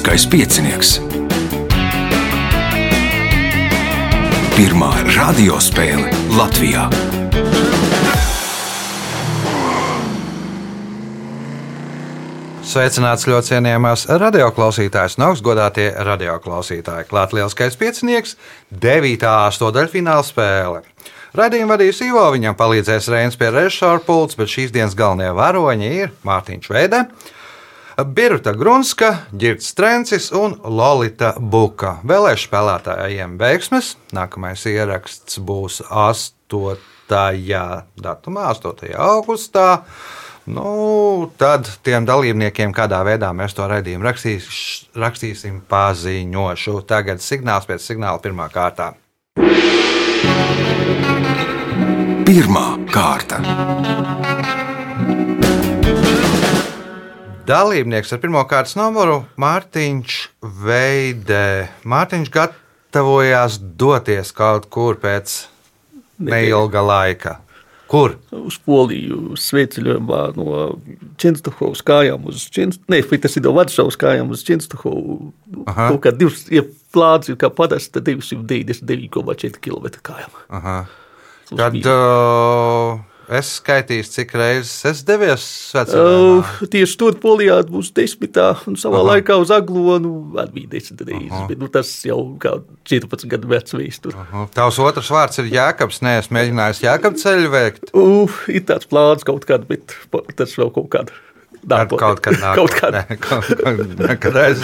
Lieliskais 0.00 0.24
piecinieks. 0.32 0.90
Pirmā 4.56 4.88
radiospēle 5.12 6.08
Latvijā. 6.32 6.86
Sveicināts 12.64 13.26
ļoti 13.28 13.50
cienījamās 13.50 14.06
radioklausītājas 14.08 15.18
un 15.18 15.26
augstgadātie 15.26 15.90
radioklausītāji. 16.08 17.04
Klāt 17.10 17.34
lielskais 17.36 17.76
piecinieks, 17.76 18.38
9. 18.72 19.26
astotdaļfināla 19.50 20.24
spēle. 20.24 20.80
Radījumu 21.36 21.74
vadīs 21.74 22.00
Ivo, 22.06 22.24
viņam 22.32 22.56
palīdzēs 22.56 23.10
Reins 23.12 23.36
pie 23.36 23.52
režisora 23.52 24.00
pults, 24.08 24.40
bet 24.40 24.48
šīs 24.48 24.72
dienas 24.72 24.96
galvenie 24.96 25.28
varoņi 25.36 25.92
ir 25.98 26.16
Mārtiņš 26.24 26.72
Veide, 26.72 27.04
Birta 28.04 28.52
Grunska, 28.52 29.16
Girts 29.32 29.74
Trencis 29.74 30.30
un 30.32 30.54
Lolita 30.64 31.34
Buka. 31.40 31.98
Vēlēšu 32.06 32.48
spēlētājiem 32.48 33.36
veiksmes. 33.40 33.94
Nākamais 34.16 34.62
ieraksts 34.70 35.40
būs 35.42 35.80
8. 35.88 36.78
datumā, 38.00 38.46
8. 38.54 38.94
augustā. 38.94 39.68
Nu, 40.50 41.30
tad 41.38 41.68
tiem 41.84 42.06
dalībniekiem, 42.08 42.72
kādā 42.74 43.02
veidā 43.06 43.30
mēs 43.36 43.54
to 43.54 43.66
redzēsim, 43.70 44.02
rakstīs, 44.06 44.48
rakstīsim 44.96 45.60
paziņošu. 45.70 46.80
Tagad 46.90 47.22
signāls 47.22 47.68
pēc 47.68 47.84
signāla 47.84 48.22
pirmā 48.24 48.48
kārtā. 48.52 48.94
Pirmā 52.30 52.66
kārta. 52.94 53.42
Dalībnieks 57.48 58.12
ar 58.12 58.20
pirmā 58.20 58.42
kārtas 58.48 58.76
numuru 58.76 59.22
Mārtiņš 59.40 60.16
Veidē. 60.64 61.70
Mārtiņš 61.88 62.28
gatavojās 62.34 63.56
doties 63.80 64.32
kaut 64.36 64.68
kur 64.72 64.98
pēc 65.00 65.36
neilga 66.20 66.82
laika. 66.84 67.38
Kur? 67.90 68.14
Uz 68.30 68.60
Poliju 68.62 69.34
sveicinājumā 69.40 70.20
no 70.36 70.60
Čenstuhovas 71.18 71.82
kājām 71.82 72.28
uz 72.30 72.44
Čenstuhovu. 72.54 72.92
Nē, 72.94 73.20
tas 73.24 73.34
ir 73.34 73.46
no 73.48 73.54
Varšavas 73.56 73.98
kājām 73.98 74.30
uz 74.30 74.44
Čenstuhovu. 74.46 75.32
Aha. 75.64 75.88
Kaut 75.90 76.04
kā 76.04 76.12
divs, 76.14 76.44
ja 76.54 76.62
plāns 76.94 77.32
ir 77.32 77.40
kā 77.40 77.50
parasti, 77.50 77.96
tad 77.96 78.06
299,4 78.06 79.58
km 79.64 79.90
kājām. 80.06 80.42
Aha. 80.60 80.76
Tad 81.50 81.80
uh, 81.82 83.00
es 83.38 83.50
skaitīšu, 83.60 84.10
cik 84.16 84.32
reizes 84.38 84.72
es 84.90 85.02
devies 85.06 85.44
svecinājumā. 85.70 86.40
Uh, 86.40 86.68
tieši 86.72 86.96
tur 87.00 87.16
Polijā 87.22 87.60
būs 87.68 87.92
desmitā, 87.96 88.48
un 88.66 88.74
savā 88.80 88.98
Aha. 88.98 89.04
Aha. 89.06 89.14
laikā 89.14 89.38
uz 89.42 89.52
Aglonu 89.54 90.12
arī 90.40 90.54
bija 90.58 90.72
desmit 90.76 91.04
reizes. 91.08 91.46
Bet, 91.50 91.60
nu, 91.62 91.68
tas 91.72 91.90
jau 92.06 92.18
kā 92.42 92.56
14 92.90 93.26
gadu 93.30 93.50
vecs 93.52 93.76
vēsture. 93.78 94.26
Nu, 94.34 94.46
Tavs 94.54 94.80
otrs 94.82 95.10
vārds 95.14 95.38
ir 95.42 95.50
Jēkabs. 95.54 96.02
Nē, 96.06 96.16
es 96.24 96.30
mēģināju 96.34 96.82
Jēkabs 96.84 97.26
ceļu 97.26 97.50
veikt. 97.54 97.90
Uh, 97.94 98.38
ir 98.50 98.66
tāds 98.68 98.90
plāns 98.90 99.26
kaut 99.28 99.46
kāds, 99.48 99.68
bet 99.70 99.94
tas 100.38 100.56
vēl 100.58 100.72
kaut 100.74 100.90
kādā. 100.94 101.18
Ar 101.76 101.84
kaut 101.92 102.22
kad 102.24 102.38
nāk, 102.40 102.56
Kaut 102.56 102.72
kādā. 102.72 103.02
Nē, 103.10 103.18
kaut, 103.20 103.50
kaut, 103.60 104.20
kad 104.22 104.36
aiz, 104.46 104.62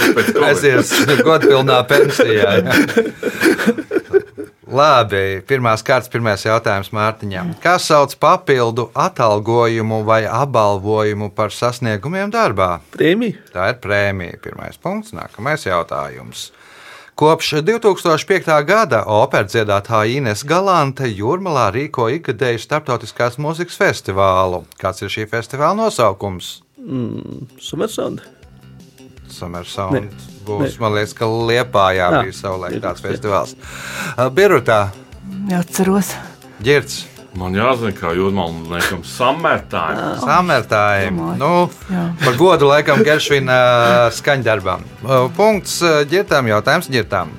aizies 0.49 0.95
godpilnā 1.27 1.83
pensijā. 1.91 2.55
Jā. 2.65 2.73
Labi, 4.67 5.45
pirmās 5.47 5.85
kārtas, 5.87 6.11
pirmais 6.11 6.43
jautājums 6.43 6.91
Mārtiņam. 6.91 7.53
Kā 7.63 7.77
sauc 7.79 8.17
papildu 8.19 8.89
atalgojumu 8.99 10.01
vai 10.09 10.25
apbalvojumu 10.27 11.31
par 11.37 11.55
sasniegumiem 11.55 12.33
darbā? 12.35 12.81
Prēmija? 12.97 13.45
Tā 13.55 13.69
ir 13.71 13.79
prēmija. 13.85 14.41
Pirmais 14.43 14.81
punkts, 14.83 15.15
nākamais 15.15 15.69
jautājums. 15.69 16.49
Kopš 17.17 17.55
2005. 17.65 18.51
gada 18.67 19.05
opera 19.07 19.47
dziedātāja 19.47 20.19
Ines 20.19 20.43
Galante 20.45 21.07
Jūrmalā 21.09 21.71
rīko 21.73 22.11
ikgadēju 22.19 22.61
starptautiskās 22.61 23.39
mūzikas 23.41 23.79
festivālu. 23.81 24.65
Kāds 24.83 25.07
ir 25.07 25.15
šī 25.15 25.31
festivāla 25.31 25.79
nosaukums? 25.79 26.57
Mm, 26.83 27.47
Summersonda. 27.63 28.27
Summer 29.37 29.65
Sound 29.69 29.99
Ne. 30.01 30.09
būs, 30.47 30.73
Ne. 30.77 30.81
man 30.85 30.95
liekas, 30.97 31.13
ka 31.19 31.27
Liepājā 31.29 32.07
Jā, 32.11 32.23
bija 32.23 32.37
savulaik 32.39 32.81
tāds 32.83 33.03
jā. 33.03 33.11
festivāls. 33.11 33.55
Uh, 34.17 34.31
Birutā, 34.31 34.81
Atceros. 35.53 36.15
Girts, 36.63 37.05
Man 37.37 37.53
jāzina, 37.53 37.91
kā 37.93 38.15
jūrmālam 38.17 38.63
laikam 38.73 39.03
samērtājiem. 39.05 40.21
Samertājiem. 40.25 41.19
Domāju. 41.19 41.37
Nu, 41.37 41.51
Jā. 41.93 42.05
par 42.25 42.39
godu 42.41 42.71
laikam 42.71 43.03
Geršvina 43.05 43.57
skaņdarbam. 44.17 44.87
Punkts 45.37 45.83
ģirtām, 46.09 46.49
jautājums 46.49 46.89
ģirtām. 46.89 47.35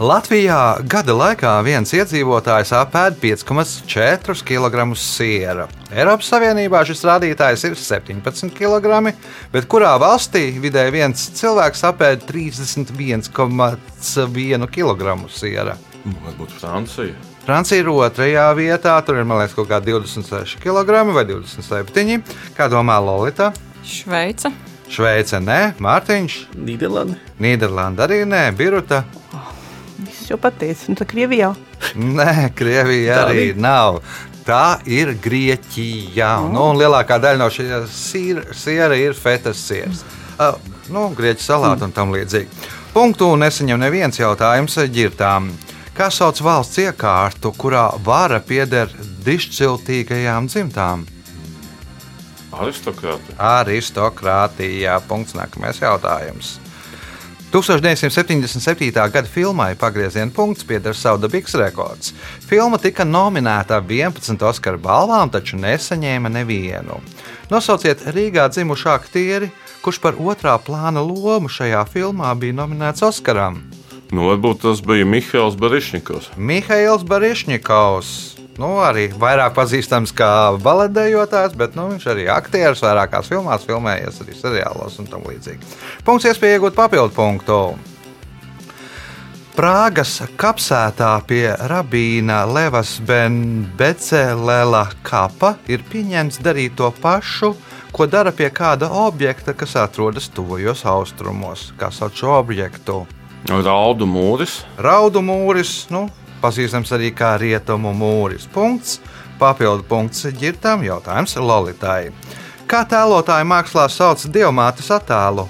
Latvijā 0.00 0.58
gada 0.88 1.12
laikā 1.16 1.54
viens 1.64 1.90
iedzīvotājs 1.96 2.74
apēd 2.76 3.16
5,4 3.20 4.44
kg 4.48 4.84
siera. 4.96 5.66
Eiropas 5.90 6.28
Savienībā 6.30 6.84
šis 6.86 7.00
rādītājs 7.02 7.64
ir 7.66 7.72
17 7.74 8.54
kg, 8.54 9.10
bet 9.50 9.66
kurā 9.70 9.96
valstī 9.98 10.54
vidēji 10.62 10.92
viens 10.94 11.18
cilvēks 11.34 11.82
apēd 11.88 12.22
31,1 12.28 14.68
kg 14.70 15.16
siera? 15.34 15.74
Varbūt 16.04 16.50
Francija. 16.60 17.14
Francija 17.42 17.82
ir 17.82 17.90
otrajā 17.90 18.54
vietā, 18.54 18.94
tur 19.02 19.18
ir 19.18 19.26
liekas 19.26 19.54
kaut 19.56 19.66
kādi 19.72 19.90
26 19.96 20.62
kg 20.62 21.02
vai 21.10 21.24
27. 21.26 22.22
Kā 22.54 22.70
domā 22.70 23.02
Lorita? 23.02 23.50
Šveice. 23.82 24.46
Šveice, 24.90 25.38
nē, 25.42 25.74
Mārtiņš, 25.82 26.54
Nīderlanda. 26.58 27.14
Nīderlanda 27.42 28.02
arī 28.06 28.18
nē, 28.30 28.54
Biruta. 28.58 29.04
Es 30.06 30.30
jau 30.30 30.38
pateicu, 30.40 30.90
nu 30.90 30.96
tā 30.98 31.04
Krievijā. 31.10 31.50
Nē, 31.98 32.50
Krievija 32.58 33.14
arī 33.26 33.46
nav. 33.58 34.00
Tā 34.46 34.80
ir 34.88 35.12
Grieķija. 35.22 36.32
Nu, 36.48 36.70
un 36.72 36.80
lielākā 36.80 37.20
daļa 37.20 37.40
no 37.40 37.48
šīs 37.52 37.92
siera, 38.56 38.96
ir 38.96 39.16
fetas 39.18 39.60
siers. 39.68 40.04
Uh, 40.40 40.56
nu, 40.92 41.08
Grieķu 41.16 41.44
salāti 41.44 41.86
un 41.86 41.94
tam 41.94 42.14
līdzīgi. 42.14 42.48
Punktu 42.94 43.28
nesaņem 43.38 43.78
neviens 43.78 44.18
jautājums 44.18 44.78
ģirtām. 44.90 45.52
Kā 45.94 46.08
sauc 46.10 46.40
valsts 46.42 46.80
iekārtu, 46.80 47.52
kurā 47.60 47.90
vara 48.06 48.40
pieder 48.40 48.90
dišciltīgajām 49.26 50.48
dzimtām? 50.48 51.04
Aristokrāti. 52.50 53.36
Aristokrātijā. 53.38 54.96
Punkts 55.06 55.36
nākamais 55.38 55.78
jautājums. 55.82 56.56
1977. 57.50 59.10
gada 59.10 59.26
filmai 59.26 59.74
Pagrieziena 59.74 60.30
punkts 60.30 60.62
pieder 60.64 60.94
Saudabiks 60.94 61.54
rekords. 61.58 62.12
Filma 62.46 62.78
tika 62.78 63.02
nominēta 63.02 63.80
11 63.82 64.38
Oskara 64.46 64.78
balvām, 64.78 65.32
taču 65.34 65.58
nesaņēma 65.58 66.30
nevienu. 66.30 67.00
Nosauciet 67.50 68.06
Rīgā 68.14 68.46
dzimušu 68.54 68.92
aktieri, 68.94 69.50
kurš 69.82 69.98
par 69.98 70.14
otrā 70.14 70.54
plāna 70.62 71.02
lomu 71.02 71.50
šajā 71.50 71.82
filmā 71.90 72.30
bija 72.38 72.54
nominēts 72.62 73.02
Oskaram. 73.02 73.58
Nu, 74.14 74.28
varbūt 74.30 74.62
tas 74.62 74.82
bija 74.86 75.06
Mihails 75.06 75.58
Barišņikovs. 75.58 76.36
Mihails 76.38 77.02
Barišņikovs. 77.02 78.39
Nu, 78.58 78.72
arī 78.82 79.06
vairāk 79.14 79.54
pazīstams 79.56 80.10
kā 80.16 80.30
baletdejotājs, 80.62 81.54
bet 81.58 81.76
nu, 81.78 81.86
viņš 81.92 82.08
arī 82.12 82.26
aktieris 82.32 82.82
vairākās 82.84 83.30
filmās, 83.30 83.64
filmējies 83.68 84.20
arī 84.24 84.34
seriālos 84.36 84.98
un 85.00 85.08
tam 85.08 85.22
līdzīgi. 85.28 85.78
Punkts 86.04 86.26
iespēja 86.28 86.58
iegūt 86.58 86.76
papildu 86.76 87.14
punktu. 87.14 87.60
Prāgas 89.54 90.14
kapsētā 90.40 91.10
pie 91.28 91.50
rabīna 91.68 92.44
Levas 92.48 92.94
Benbecelēla 93.04 94.84
kapa 95.04 95.56
ir 95.68 95.82
pieņemts 95.90 96.38
darīt 96.40 96.78
to 96.78 96.88
pašu, 97.02 97.50
ko 97.92 98.06
dara 98.06 98.32
pie 98.32 98.48
kāda 98.54 98.88
objekta, 99.02 99.52
kas 99.52 99.74
atrodas 99.76 100.30
tuvajos 100.32 100.86
austrumos. 100.88 101.72
Kā 101.76 101.90
sauc 101.92 102.14
šo 102.16 102.38
objektu? 102.38 103.02
Raudu 103.50 104.06
mūris. 104.06 104.60
Raudu 104.78 105.20
mūris, 105.24 105.90
nu, 105.90 106.06
pazīstams 106.42 106.92
arī 106.96 107.12
kā 107.16 107.34
rietumu 107.40 107.92
mūris. 107.96 108.48
Punkts, 108.50 108.98
papildu 109.40 109.86
punkts 109.88 110.26
ģirtām, 110.40 110.84
jautājums 110.86 111.36
Lolitai. 111.36 112.10
Kā 112.70 112.84
tēlotāja 112.86 113.46
mākslā 113.48 113.88
sauc 113.90 114.22
diamātes 114.30 114.90
attēlu? 114.94 115.48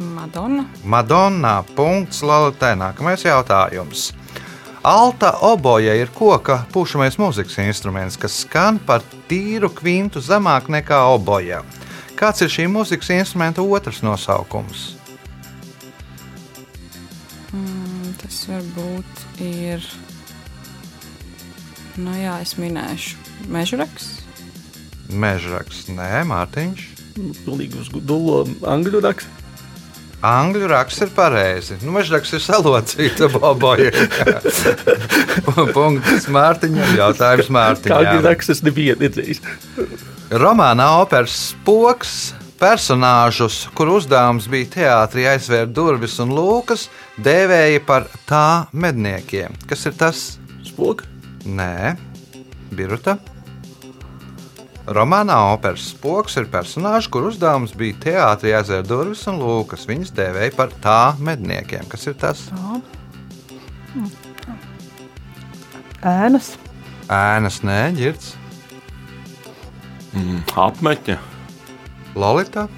Madonna. 0.00 0.64
Madonna. 0.84 1.64
Punkts 1.76 2.22
Lolitai. 2.22 2.76
Nākamais 2.78 3.24
jautājums. 3.24 4.12
Alta 4.82 5.34
oboja 5.44 5.92
ir 5.98 6.08
koka 6.14 6.62
pušamais 6.72 7.18
mūzikas 7.20 7.58
instruments, 7.66 8.16
kas 8.16 8.38
skan 8.46 8.78
par 8.80 9.04
tīru 9.28 9.68
kvintu 9.68 10.22
zemāk 10.24 10.70
nekā 10.72 11.02
oboja. 11.12 11.60
Kāds 12.16 12.40
ir 12.40 12.48
šī 12.52 12.64
mūzikas 12.72 13.12
instrumenta 13.18 13.60
otrs 13.60 14.00
nosaukums? 14.04 14.99
Varbūt 18.50 19.26
ir. 19.44 19.84
Nu, 22.00 22.14
jā, 22.16 22.36
es 22.44 22.56
minēšu. 22.60 23.18
Mežraks. 23.50 24.08
Mežraks, 25.10 25.86
nē, 25.90 26.22
Mārtiņš. 26.28 26.86
Nu, 27.18 27.34
uz 27.80 27.90
dūlo 28.06 28.44
angļu 28.70 29.02
rakstu. 29.04 29.36
Angļu 30.20 30.68
raksts 30.68 31.00
ir 31.06 31.10
pareizi. 31.16 31.78
Nu, 31.80 31.94
Mežraks 31.96 32.34
ir 32.36 32.42
salocīta 32.44 33.30
boboja. 33.32 33.88
Punkts 35.74 36.28
Mārtiņam, 36.28 36.92
jautājums 36.98 37.48
Kā 37.48 37.54
angļu 37.56 37.56
Mārtiņam. 37.56 38.26
raksts 38.28 38.54
es 38.58 38.62
nevienu 38.66 39.00
redzējis. 39.00 39.40
Romānā 40.30 40.90
operas 41.00 41.34
spoks 41.50 42.18
personāžus, 42.60 43.64
kur 43.74 43.90
uzdevums 43.96 44.46
bija 44.50 44.68
teātrī 44.74 45.24
aizvērt 45.30 45.72
durvis 45.74 46.18
un 46.22 46.34
lūkas, 46.36 46.88
dēvēja 47.20 47.82
par 47.88 48.06
tā 48.28 48.68
medniekiem. 48.72 49.56
Kas 49.70 49.86
ir 49.88 49.96
tas? 49.98 50.22
Spoka. 50.66 51.08
Nē, 51.48 51.96
Biruta. 52.76 53.16
Romānā 54.90 55.36
operas 55.52 55.90
spoks 55.92 56.36
ir 56.40 56.48
personāžs, 56.50 57.08
kur 57.10 57.28
uzdevums 57.28 57.72
bija 57.78 57.98
teātrī 58.04 58.52
aizvērt 58.58 58.88
durvis 58.90 59.22
un 59.30 59.40
lūkas. 59.40 59.86
Viņus 59.88 60.12
dēvēja 60.16 60.56
par 60.56 60.74
tā 60.84 61.00
medniekiem. 61.20 61.88
Kas 61.88 62.08
ir 62.10 62.18
tas? 62.20 62.48
Ēnas. 66.00 66.54
Ēnas, 67.10 67.64
nē, 67.66 67.80
ģirds, 67.96 68.34
Mm, 70.10 70.40
apmetņa. 70.58 71.18
Lolita. 72.14 72.68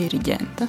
diriģenta. 0.00 0.68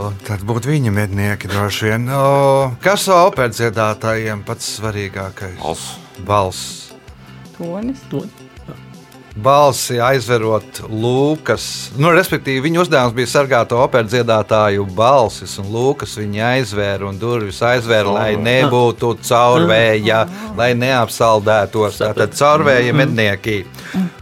O, 0.00 0.10
tad 0.24 0.44
būtu 0.46 0.70
viņa 0.70 0.92
mednieki 0.94 1.50
droši 1.50 1.90
vien. 1.90 2.06
O, 2.14 2.70
kas 2.84 3.08
operas 3.12 3.58
dziedātājiem 3.58 4.44
pats 4.46 4.76
svarīgākais? 4.78 5.58
Balss. 5.60 5.98
Balss. 6.28 6.92
Tonis. 7.56 8.04
To. 8.12 8.22
Balsi 9.42 9.98
aizverot 10.02 10.82
lūkas. 10.88 11.64
Nu, 12.00 12.12
respektīvi, 12.14 12.62
viņa 12.66 12.82
uzdevums 12.84 13.16
bija 13.16 13.30
sargāt 13.30 13.72
operas 13.76 14.10
dziedātāju 14.12 14.86
balsis, 14.96 15.56
un 15.62 15.70
lūkas 15.72 16.16
viņa 16.20 16.48
aizvēra 16.54 17.08
un 17.08 17.20
durvis 17.20 17.60
aizvēra, 17.64 18.14
lai 18.14 18.30
nebūtu 18.40 19.14
caurvēja, 19.26 20.24
lai 20.58 20.72
neapsaldētos. 20.78 22.00
Tātad 22.02 22.36
caurvēja 22.36 22.96
mednieki. 22.96 23.62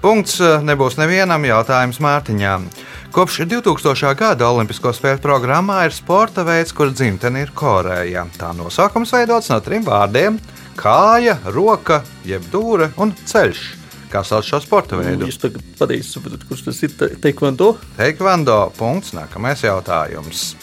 Punkts 0.02 0.38
eh, 0.40 0.60
nebūs 0.64 0.98
nevienam 1.00 1.44
jautājums 1.48 2.00
Mārtiņām. 2.02 2.68
Kopš 3.12 3.40
2000. 3.48 4.12
gada 4.20 4.50
Olimpisko 4.52 4.92
spēļu 4.92 5.22
programmā 5.24 5.80
ir 5.88 5.96
sporta 5.96 6.44
veids, 6.44 6.74
kur 6.76 6.92
dzimtene 6.92 7.46
ir 7.46 7.54
Koreja. 7.56 8.26
Tā 8.36 8.52
nosaukums 8.56 9.14
veidots 9.16 9.48
no 9.50 9.58
trim 9.64 9.86
vārdiem- 9.86 10.38
kāja, 10.82 11.38
roka, 11.56 12.02
jeb 12.24 12.44
dūre 12.52 12.92
un 12.96 13.16
ceļš. 13.26 13.77
Kā 14.08 14.22
sauc 14.24 14.46
šo 14.48 14.60
sporta 14.64 14.96
veidu? 14.96 15.26
Jūs 15.28 15.36
tagad 15.42 15.64
pareizi 15.78 16.08
saprotat, 16.14 16.46
kurš 16.48 16.62
tas 16.70 16.78
ir 16.86 16.94
te- 16.96 17.10
teikvando. 17.20 17.74
Teikvando 17.98 18.56
punkts, 18.78 19.12
nākamais 19.16 19.60
jautājums. 19.66 20.54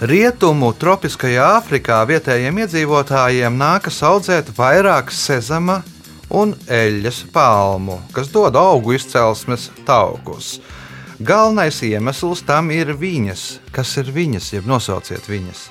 Rietumu 0.00 0.70
tropiskajā 0.78 1.44
Āfrikā 1.58 1.98
vietējiem 2.06 2.60
iedzīvotājiem 2.62 3.56
nākas 3.58 3.98
audzēt 4.06 4.52
vairāk 4.56 5.10
sezama 5.10 5.82
un 6.30 6.52
eļļas 6.70 7.24
palmu, 7.34 7.98
kas 8.14 8.30
dod 8.30 8.56
augu 8.56 8.94
izcelsmes 8.94 9.68
taukus. 9.88 10.60
Galvenais 11.18 11.80
iemesls 11.82 12.44
tam 12.46 12.70
ir 12.70 12.94
viņas. 12.94 13.58
Kas 13.74 13.96
ir 13.98 14.12
viņas, 14.14 14.52
jeb 14.54 14.68
nosauciet 14.70 15.26
viņas? 15.26 15.66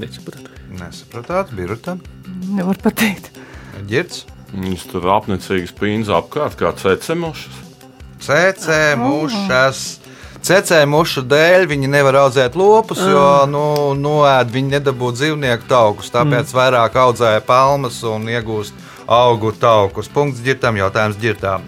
Nesaprotat. 0.00 0.49
Nesapratāt, 0.80 1.54
birta, 1.56 1.96
Nevar 2.50 2.78
pateikt. 2.80 3.30
ģirds, 3.86 4.24
Viņas 4.50 4.86
tur 4.90 5.04
apnicīgi 5.14 5.68
spīdz 5.70 6.10
apkārt 6.10 6.56
kā 6.58 6.72
cecemušas. 6.74 7.58
cēcē, 8.20 8.96
mušas. 8.98 10.00
Cecē 10.40 10.80
mušu 10.88 11.22
dēļ 11.28 11.66
viņi 11.68 11.88
nevar 11.92 12.16
audzēt 12.22 12.56
lopus, 12.56 12.98
jo 13.04 13.44
nu, 13.46 13.92
noēd 13.94 14.50
viņi 14.54 14.78
nedabū 14.78 15.12
dzīvnieku 15.12 15.68
taukus. 15.68 16.08
Tāpēc 16.14 16.48
mm. 16.48 16.56
vairāk 16.56 16.96
audzēja 16.96 17.42
palmas 17.44 18.00
un 18.08 18.24
iegūst 18.32 18.72
augu 19.04 19.52
taukus. 19.52 20.08
Punkts 20.08 20.40
ģirtam, 20.40 20.80
jautājums 20.80 21.20
ģirtām. 21.20 21.66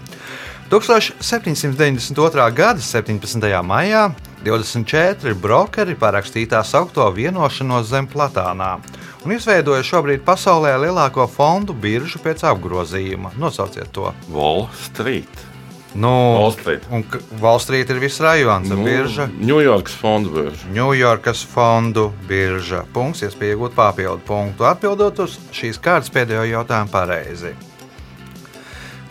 1792. 0.71 2.51
gada 2.55 2.81
17. 2.81 3.49
maijā 3.63 4.09
24 4.43 5.35
brokeri 5.39 5.95
parakstīja 5.95 6.57
tā 6.57 6.61
saucamo 6.67 7.11
vienošanos 7.15 7.87
zem 7.91 8.07
Platānā 8.09 8.77
un 9.23 9.31
izveidoja 9.35 9.83
šobrīd 9.87 10.23
pasaulē 10.27 10.75
lielāko 10.83 11.27
fondu 11.31 11.75
biržu 11.75 12.19
pēc 12.23 12.43
apgrozījuma. 12.51 13.33
Nosauciet 13.39 13.91
to! 13.95 14.11
Wall 14.31 14.67
Street. 14.75 15.49
Nu, 15.93 16.09
Wall 16.09 16.55
Street. 16.55 16.87
Un 16.91 17.03
Wall 17.39 17.59
Street 17.61 17.89
ir 17.93 17.99
viss 18.01 18.21
rajons, 18.23 18.71
nu, 18.71 18.81
birža. 18.83 19.27
Ņujorkas 19.29 19.97
fonda 20.01 20.33
birža. 20.33 20.71
Ņujorkas 20.73 21.43
fondu 21.53 22.07
birža. 22.29 22.81
Punkts, 22.95 23.21
iespēja 23.27 23.55
iegūt 23.55 23.77
papildu 23.77 24.25
punktu. 24.27 24.65
Atbildot 24.67 25.21
uz 25.27 25.37
šīs 25.53 25.79
kārtas 25.83 26.11
pēdējo 26.13 26.47
jautājumu 26.49 26.91
pareizi. 26.93 27.53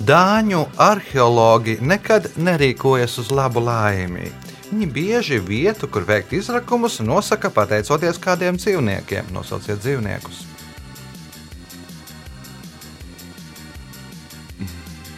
Dāņu 0.02 0.64
arheologi 0.82 1.76
nekad 1.78 2.24
nerīkojas 2.34 3.12
uz 3.22 3.28
labu 3.30 3.60
laimi. 3.62 4.32
Viņi 4.72 4.88
bieži 4.90 5.38
vietu, 5.38 5.86
kur 5.86 6.02
veikt 6.08 6.32
izrakumus, 6.34 6.96
nosaka 7.04 7.52
pateicoties 7.54 8.18
kādiem 8.18 8.58
dzīvniekiem. 8.58 9.30
Nosauciet 9.36 9.78
dzīvniekus. 9.84 10.40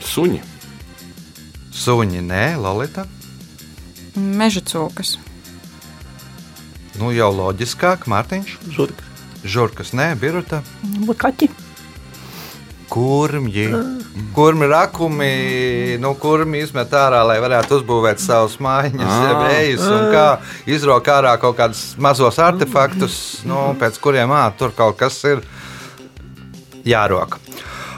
Suņi. 0.04 0.42
Suņi, 1.72 2.20
nē, 2.28 2.44
Lolita. 2.60 3.06
Meža 4.18 4.60
cūkas. 4.68 5.16
Nu 7.00 7.14
jau 7.14 7.32
loģiskāk, 7.32 8.04
Mārtiņš. 8.10 8.58
Žurka. 8.74 9.12
Žurkas, 9.44 9.96
nē, 9.96 10.12
Biruta. 10.20 10.60
Būtu 10.82 11.20
kaķi. 11.24 11.54
Kurmji, 12.92 13.70
kurmi 14.34 14.66
rakumi, 14.70 15.98
nu, 16.02 16.14
kurmi 16.20 16.62
izmet 16.62 16.92
ārā, 16.94 17.24
lai 17.26 17.40
varētu 17.42 17.80
uzbūvēt 17.80 18.22
savus 18.22 18.56
mājiņas, 18.62 19.10
Ah. 19.10 19.42
vējus, 19.48 19.86
un 19.90 20.04
kā 20.14 20.26
izrok 20.66 21.10
ārā 21.10 21.34
kaut 21.40 21.56
kādus 21.58 21.96
mazos 21.98 22.38
artefaktus, 22.38 23.44
nu, 23.44 23.74
pēc 23.80 23.98
kuriem 23.98 24.30
ā, 24.30 24.44
tur 24.58 24.70
kaut 24.70 24.96
kas 24.96 25.18
ir 25.24 25.42
jārok. 26.84 27.38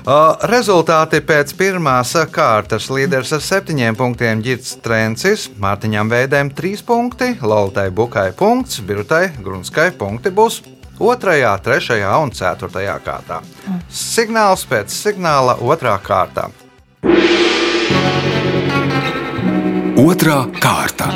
Uh, 0.06 0.36
rezultāti 0.46 1.18
pēc 1.18 1.50
pirmās 1.58 2.12
kārtas 2.30 2.84
līderis 2.94 3.32
ar 3.34 3.40
septiņiem 3.42 3.96
punktiem 3.98 4.38
Girts 4.44 4.76
Trencis, 4.78 5.48
Mārtiņam 5.58 6.12
Veidēm 6.12 6.52
trīs 6.54 6.84
punkti, 6.86 7.32
Lautai 7.42 7.88
Bukai 7.90 8.30
punkts, 8.38 8.78
Birutai 8.86 9.32
Grunskai 9.42 9.90
punkti 9.98 10.30
būs 10.30 10.60
otrajā, 11.00 11.52
trešajā 11.62 12.12
un 12.22 12.32
ceturtajā 12.34 12.96
kārtā. 13.04 13.40
Signāls 13.90 14.64
pēc 14.68 14.92
signāla 14.92 15.56
otrā 15.60 15.96
kārtā. 16.02 16.48
Otra 19.96 20.42
kārta. 20.60 21.08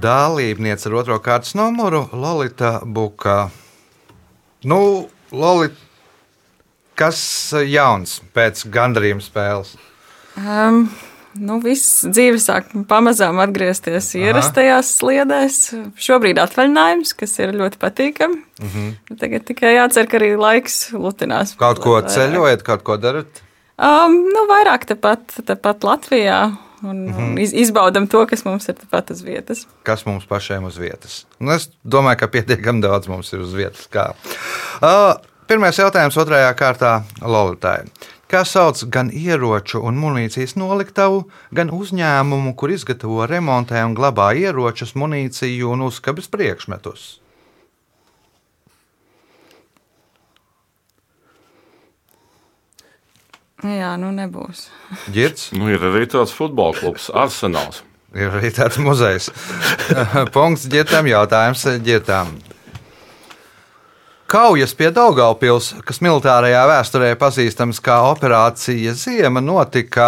Dalībniece 0.00 0.88
ar 0.88 0.96
otro 1.02 1.18
kārtas 1.20 1.52
numuru 1.58 2.06
Lorita 2.12 2.80
Buka. 2.84 3.50
Nu, 4.64 5.08
Lolita, 5.32 5.76
kas 6.96 7.20
jauns 7.68 8.18
pēc 8.34 8.64
gandarījuma 8.72 9.24
spēles? 9.24 9.76
Um, 10.36 10.88
nu, 11.38 11.58
viss 11.62 12.04
dzīve 12.08 12.40
sāk 12.42 12.72
pamazām 12.90 13.38
atgriezties 13.42 14.12
ierastajās 14.18 14.94
sliedēs. 14.98 15.58
Šobrīd 16.00 16.40
atvaļinājums, 16.42 17.12
kas 17.18 17.36
ir 17.38 17.54
ļoti 17.56 17.80
patīkami. 17.82 18.40
Mm 18.60 18.72
-hmm. 18.72 19.18
Tagad 19.20 19.46
tikai 19.46 19.76
jācer, 19.76 20.08
ka 20.10 20.18
arī 20.18 20.34
laiks 20.38 20.90
lutinās. 20.92 21.54
Kaut 21.60 21.78
ko 21.78 22.00
ceļojat, 22.02 22.62
kaut 22.66 22.82
ko 22.82 22.96
darat? 22.96 23.42
Um, 23.80 24.18
nu, 24.28 24.44
vairāk 24.50 24.84
tepat, 24.90 25.38
tepat 25.46 25.84
Latvijā. 25.84 26.56
Un, 26.82 26.96
mm 27.06 27.14
-hmm. 27.14 27.40
iz, 27.40 27.52
izbaudam 27.52 28.06
to, 28.06 28.26
kas 28.26 28.44
mums 28.44 28.68
ir 28.68 28.74
tepat 28.74 29.10
uz 29.10 29.22
vietas. 29.22 29.66
kas 29.82 30.06
mums 30.06 30.26
pašiem 30.26 30.64
uz 30.64 30.78
vietas. 30.78 31.26
Nu, 31.38 31.52
es 31.52 31.70
domāju, 31.84 32.16
ka 32.16 32.28
pietiekami 32.28 32.80
daudz 32.80 33.08
mums 33.08 33.32
ir 33.32 33.40
uz 33.40 33.52
vietas. 33.54 33.88
Kā. 33.92 34.12
Uh, 34.82 35.16
pirmais 35.46 35.78
jautājums 35.78 36.16
otrajā 36.16 36.54
kārtā 36.54 37.02
Lolitai. 37.20 37.84
Kā 38.30 38.44
sauc 38.46 38.84
gan 38.94 39.08
ieroču 39.10 39.80
un 39.82 39.96
munīcijas 39.98 40.54
noliktavu, 40.54 41.24
gan 41.50 41.72
uzņēmumu, 41.74 42.52
kur 42.54 42.70
izgatavo, 42.70 43.24
remontē 43.26 43.82
un 43.82 43.96
glabā 43.98 44.28
ieročus, 44.38 44.94
munīciju 44.94 45.72
un 45.74 45.82
uzkabes 45.88 46.30
priekšmetus? 46.30 47.08
Jā, 53.66 53.96
nu 54.00 54.12
nebūs. 54.14 54.68
Girds, 55.12 55.50
Nu, 55.52 55.66
ir 55.68 55.82
arī 55.84 56.06
tāds 56.08 56.30
futbola 56.32 56.78
klubs, 56.78 57.10
Arsenāls. 57.10 57.82
Ir 58.14 58.30
arī 58.38 58.54
tāds 58.54 58.78
muzejs. 58.80 59.28
Punkts 60.34 60.70
ģirtam, 60.70 61.10
jautājums 61.10 61.66
ģirtam. 61.84 62.32
Kaujas 64.30 64.76
pie 64.78 64.92
Daugaupils, 64.94 65.72
kas 65.82 65.98
militārajā 66.06 66.60
vēsturē 66.70 67.08
pazīstams 67.18 67.80
kā 67.82 67.96
Operācija 68.12 68.92
Ziema, 68.94 69.42
notika 69.42 70.06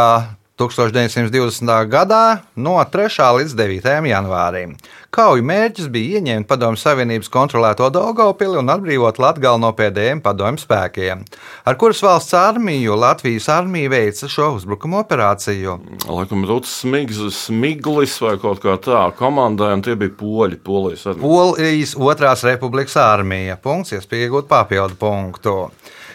1920. 0.60 1.88
gadā 1.88 2.42
no 2.56 2.74
3. 2.84 3.08
līdz 3.38 3.54
9. 3.56 3.86
janvārim. 4.10 4.74
Kauju 5.12 5.44
mērķis 5.44 5.88
bija 5.92 6.20
ieņemt 6.20 6.48
Padomju 6.48 6.80
Savienības 6.80 7.28
kontrolēto 7.32 7.88
Daugopili 7.92 8.56
un 8.60 8.68
atbrīvot 8.72 9.18
Latgali 9.20 9.60
no 9.60 9.72
pēdējiem 9.76 10.22
padomju 10.24 10.62
spēkiem. 10.62 11.24
Ar 11.68 11.76
kuras 11.80 12.00
valsts 12.04 12.36
armiju 12.36 12.96
Latvijas 13.00 13.48
armija 13.52 13.92
veica 13.92 14.28
šo 14.28 14.50
uzbrukuma 14.58 15.02
operāciju? 15.02 15.78
Laikam, 16.08 16.44
Smigs, 16.68 17.20
Smiglis 17.36 18.18
vai 18.24 18.38
kaut 18.40 18.60
kā 18.64 18.76
tā 18.80 19.02
komandai, 19.16 19.72
un 19.76 19.84
tie 19.84 19.96
bija 20.00 20.16
poļi. 20.20 20.60
Polijas 20.64 21.08
armija. 21.12 21.28
Polijas 21.28 21.96
otrās 21.96 22.44
republikas 22.48 22.96
armija. 23.00 23.56
Punkts, 23.60 23.96
iespēja 23.96 24.28
iegūt 24.28 24.48
papildu 24.52 25.00
punktu. 25.00 25.56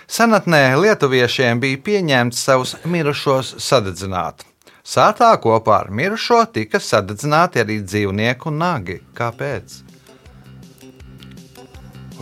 Senatnē 0.08 0.78
lietuviešiem 0.80 1.60
bija 1.60 1.80
pieņemts 1.84 2.40
savus 2.48 2.76
mirušos 2.88 3.56
sadedzināt. 3.60 4.46
Sātā 4.88 5.34
kopā 5.44 5.82
ar 5.84 5.90
mirušo 5.92 6.40
tika 6.56 6.80
sadedzināti 6.80 7.60
arī 7.60 7.82
dzīvnieku 7.84 8.54
nagi. 8.56 9.02
Kāpēc? 9.18 9.82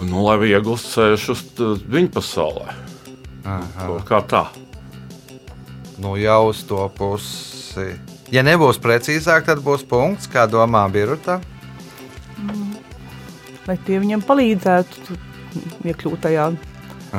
Nu, 0.01 0.23
lai 0.25 0.35
viegli 0.41 0.75
ceļš 0.81 1.27
uz 1.35 1.43
t- 1.55 1.69
viņu 1.93 2.09
pasaulē. 2.17 2.73
Kaut 3.45 4.07
Kā 4.09 4.19
tā. 4.27 4.41
Nu, 6.01 6.15
jau 6.19 6.49
uz 6.49 6.63
to 6.67 6.89
pusi. 6.97 7.93
Ja 8.33 8.41
nebūs 8.43 8.81
precīzāk, 8.81 9.45
tad 9.45 9.61
būs 9.63 9.85
punkts, 9.87 10.25
kā 10.27 10.47
domā 10.49 10.81
Birta. 10.91 11.37
Lai 13.69 13.77
tie 13.85 14.01
viņam 14.01 14.25
palīdzētu 14.25 15.05
tu- 15.05 15.17
iekļūt 15.85 16.19
tajā 16.25 16.49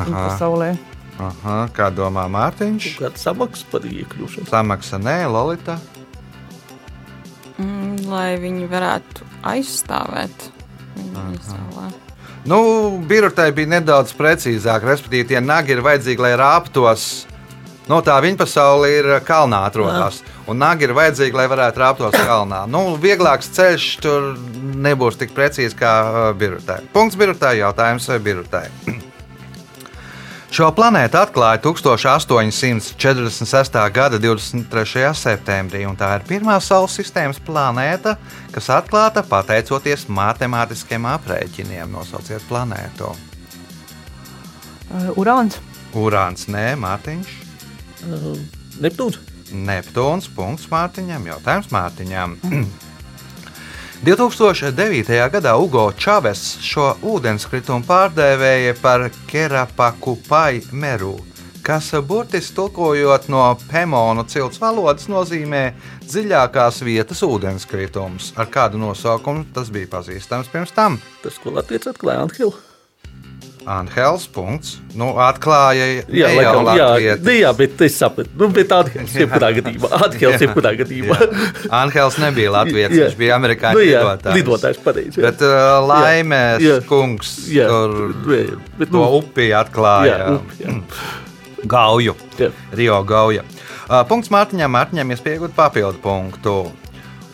pasaulē. 0.05 0.75
Aha, 1.17 1.61
kā 1.73 1.89
domā 1.95 2.27
Mārtiņš? 2.29 2.89
Kāda 2.99 3.21
samaksa 3.21 3.69
par 3.73 3.87
iekļūšanu? 3.89 4.49
Samaksa 4.51 5.01
nē, 5.01 5.23
Lolita. 5.33 5.79
Mm, 7.57 8.05
lai 8.11 8.35
viņi 8.41 8.67
varētu 8.69 9.29
aizstāvēt 9.49 10.51
viņu 10.99 11.23
pasaulē. 11.39 11.87
Nu, 12.47 12.59
Birtai 13.09 13.49
bija 13.57 13.73
nedaudz 13.79 14.13
precīzāk, 14.15 14.85
respektīvi, 14.87 15.33
tie 15.33 15.41
nagi 15.43 15.75
ir 15.75 15.81
vajadzīgi, 15.83 16.23
lai 16.23 16.37
rāptos. 16.39 17.25
No 17.91 17.99
tā 18.07 18.19
viņa 18.23 18.39
pasaule 18.43 18.91
ir 18.91 19.09
kalnā 19.27 19.65
atrodas. 19.67 20.21
Un 20.51 20.61
nagi 20.63 20.87
ir 20.87 20.95
vajadzīgi, 20.95 21.35
lai 21.39 21.49
varētu 21.51 21.83
rāptos 21.83 22.15
kalnā. 22.19 22.65
Nu, 22.71 22.93
vieglāks 23.03 23.51
ceļš 23.57 23.89
tur 24.03 24.33
nebūs 24.87 25.19
tik 25.19 25.35
precīzi 25.35 25.79
kā 25.79 25.97
uh, 26.07 26.31
Birtai. 26.39 26.83
Punkts 26.95 27.19
Birtai, 27.19 27.57
jautājums 27.63 28.11
Birtai. 28.23 28.69
Šo 30.47 30.69
planētu 30.71 31.19
atklāja 31.19 31.59
1846. 31.65 33.79
gada 33.93 34.19
23. 34.23 35.11
septembrī, 35.19 35.83
un 35.91 35.97
tā 35.99 36.13
ir 36.21 36.27
pirmā 36.29 36.55
Saules 36.63 36.95
sistēmas 37.01 37.41
planēta, 37.43 38.15
kas 38.55 38.71
atklāta 38.71 39.25
pateicoties 39.27 40.07
matemātiskiem 40.07 41.03
aprēķiniem. 41.17 41.91
Nosauciet 41.91 42.47
planētu. 42.47 43.11
Uh, 44.87 45.11
Urāns. 45.19 45.59
Urāns, 45.99 46.47
nē, 46.47 46.79
Mārtiņš. 46.79 47.27
Uh, 48.07 48.39
Neptūns. 48.87 49.19
Neptūns, 49.51 50.31
punkts 50.31 50.71
Mārtiņam, 50.71 51.27
jautājums 51.35 51.75
Mārtiņam. 51.75 52.39
2009. 54.05 55.31
gadā 55.33 55.57
Ugo 55.57 55.89
Čaves 55.97 56.59
šo 56.61 56.91
ūdenskritumu 57.01 57.87
pārdēvēja 57.89 58.75
par 58.83 59.07
Kerapaku 59.31 60.19
Pai 60.29 60.61
Meru, 60.73 61.15
kas 61.65 61.89
burtiski 62.05 62.55
tulkojot 62.59 63.31
no 63.33 63.47
Pemonu 63.71 64.27
cilts 64.29 64.61
valodas 64.61 65.09
nozīmē 65.09 65.65
dziļākās 66.05 66.83
vietas 66.85 67.25
ūdenskritums. 67.25 68.35
Ar 68.37 68.53
kādu 68.53 68.79
nosaukumu 68.85 69.49
tas 69.57 69.73
bija 69.73 69.89
pazīstams 69.97 70.53
pirms 70.53 70.77
tam? 70.77 71.01
Tas, 71.25 71.41
ko 71.41 71.57
Latvijas 71.57 71.89
atklāja 71.95 72.29
Anhila. 72.29 72.66
Anhels. 73.67 74.29
Nu, 74.97 75.09
atklāja 75.21 75.87
Jā, 76.07 76.29
laikam, 76.37 76.69
jā, 76.79 77.17
ne, 77.27 77.35
jā, 77.41 77.51
bet 77.59 77.81
es 77.87 77.97
sapratu. 77.99 78.31
Nu, 78.39 78.49
bet 78.55 78.71
Anhils 78.73 79.15
jebkurā 79.19 79.51
gadījumā. 79.59 79.91
Anhils 80.07 80.45
jebkurā 80.45 80.73
gadījumā. 80.79 81.19
Anhels 81.83 82.19
nebija 82.23 82.53
Latvijas, 82.55 82.95
Jā. 82.95 83.09
viņš 83.09 83.19
bija 83.19 83.37
amerikāņu 83.41 83.81
Nu, 83.81 83.85
jā, 83.85 84.01
lidotājs. 84.05 84.39
lidotājs 84.39 84.81
pareizi. 84.87 85.19
jā. 85.21 85.27
Bet 85.27 85.43
uh, 85.43 85.83
laimēs 85.91 86.63
Jā. 86.65 86.79
kungs 86.89 87.35
Jā, 87.51 87.67
tur 87.69 88.15
jā, 88.31 88.57
bet, 88.79 88.89
to 88.95 89.01
nu, 89.03 89.05
upi 89.19 89.51
atklāja. 89.59 90.15
jā, 90.15 90.33
up, 90.39 90.57
jā. 90.63 90.77
Gauju, 91.67 92.15
Jā. 92.39 92.51
Rio 92.79 93.03
Gauja. 93.03 93.43
Uh, 93.87 94.01
punkts 94.07 94.31
Mārtiņam, 94.35 94.71
Mārtiņam 94.75 95.11
iespējot 95.15 95.55
papildu 95.57 95.99
punktu. 96.03 96.57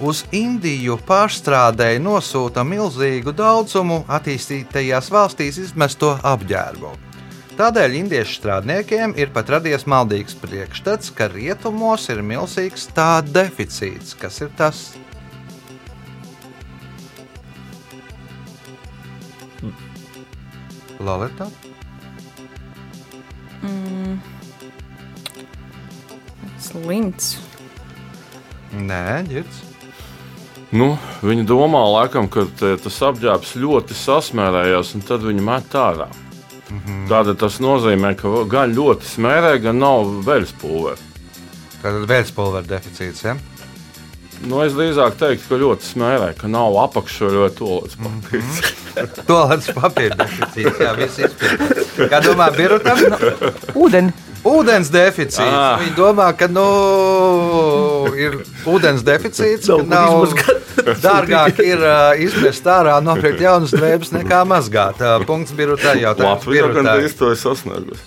Uz 0.02 0.24
Indiju 0.34 0.96
pārstrādēji 1.06 2.00
nosūta 2.02 2.64
milzīgu 2.66 3.30
daudzumu 3.38 4.00
attīstītajās 4.10 5.12
valstīs 5.14 5.60
izmesto 5.62 6.16
apģērbu. 6.26 6.90
Tādēļ 7.54 7.94
indiešu 8.00 8.34
strādniekiem 8.40 9.14
ir 9.20 9.30
pat 9.30 9.52
radies 9.54 9.86
maldīgs 9.86 10.34
priekšstats, 10.42 11.12
ka 11.14 11.28
rietumos 11.30 12.08
ir 12.10 12.24
milzīgs 12.26 12.88
tā 12.96 13.20
deficīts. 13.22 14.16
Kas 14.18 14.42
ir 14.42 14.50
tas? 14.58 14.82
Lolita? 20.98 21.46
Slints. 26.62 27.36
Nē, 28.72 29.04
ģirds. 29.28 29.68
Nu, 30.72 30.94
viņi 31.20 31.44
domā, 31.44 31.82
laikam, 31.98 32.30
ka 32.32 32.46
te, 32.58 32.74
tas 32.80 32.96
apģērbs 33.04 33.56
ļoti 33.60 33.96
sasmērējās, 33.96 34.94
un 34.96 35.04
tad 35.04 35.24
viņi 35.26 35.44
met 35.44 35.74
ārā. 35.76 36.08
Mm 36.70 36.78
-hmm. 36.80 37.08
Tātad 37.10 37.36
tas 37.42 37.58
nozīmē, 37.60 38.14
ka 38.16 38.44
gan 38.48 38.72
ļoti 38.72 39.04
smērē, 39.04 39.58
gan 39.60 39.78
nav 39.78 40.08
veļas 40.24 40.54
pulvera. 40.60 40.96
Tātad 41.82 42.06
vēlspulvera 42.08 42.64
deficīts. 42.66 43.24
Ja? 43.24 43.36
Nu, 44.48 44.62
es 44.64 44.72
drīzāk 44.72 45.18
teiktu, 45.20 45.44
ka 45.48 45.60
ļoti 45.60 45.86
smērē, 45.86 46.32
ka 46.38 46.48
nav 46.48 46.74
apakšā 46.88 47.28
ļoti 47.30 47.58
tolis 47.60 47.98
papīrs. 48.00 48.72
Toalets 49.28 49.70
papīra 49.76 50.16
deficīts. 50.24 50.80
Jā, 50.80 50.96
viss 50.96 51.20
izpildīts. 51.22 51.96
Kā 52.10 52.22
domā 52.24 52.48
Birutam? 52.56 52.98
Ūdeni. 53.74 54.31
Ūdens 54.42 54.90
deficīts. 54.90 55.38
Ah. 55.38 55.76
Viņi 55.78 55.94
domā, 55.94 56.32
ka 56.34 56.48
nu, 56.50 56.64
ir 58.18 58.40
ūdens 58.66 59.04
deficīts. 59.06 59.70
Nav 59.86 60.24
Nav 60.26 60.96
dārgāk 61.02 61.60
ir 61.62 61.82
uh, 61.82 62.12
izmest 62.18 62.66
ārā, 62.66 62.96
nopirkt 63.04 63.42
jaunas 63.42 63.74
drēbes, 63.74 64.10
nekā 64.16 64.42
mazgāt. 64.48 64.98
Uh, 65.02 65.22
punkts 65.28 65.54
Birutai 65.56 66.00
jautājums. 66.02 66.48
Drīz 66.48 67.14
to 67.18 67.30
ir 67.34 67.38
sasniegusi. 67.38 68.02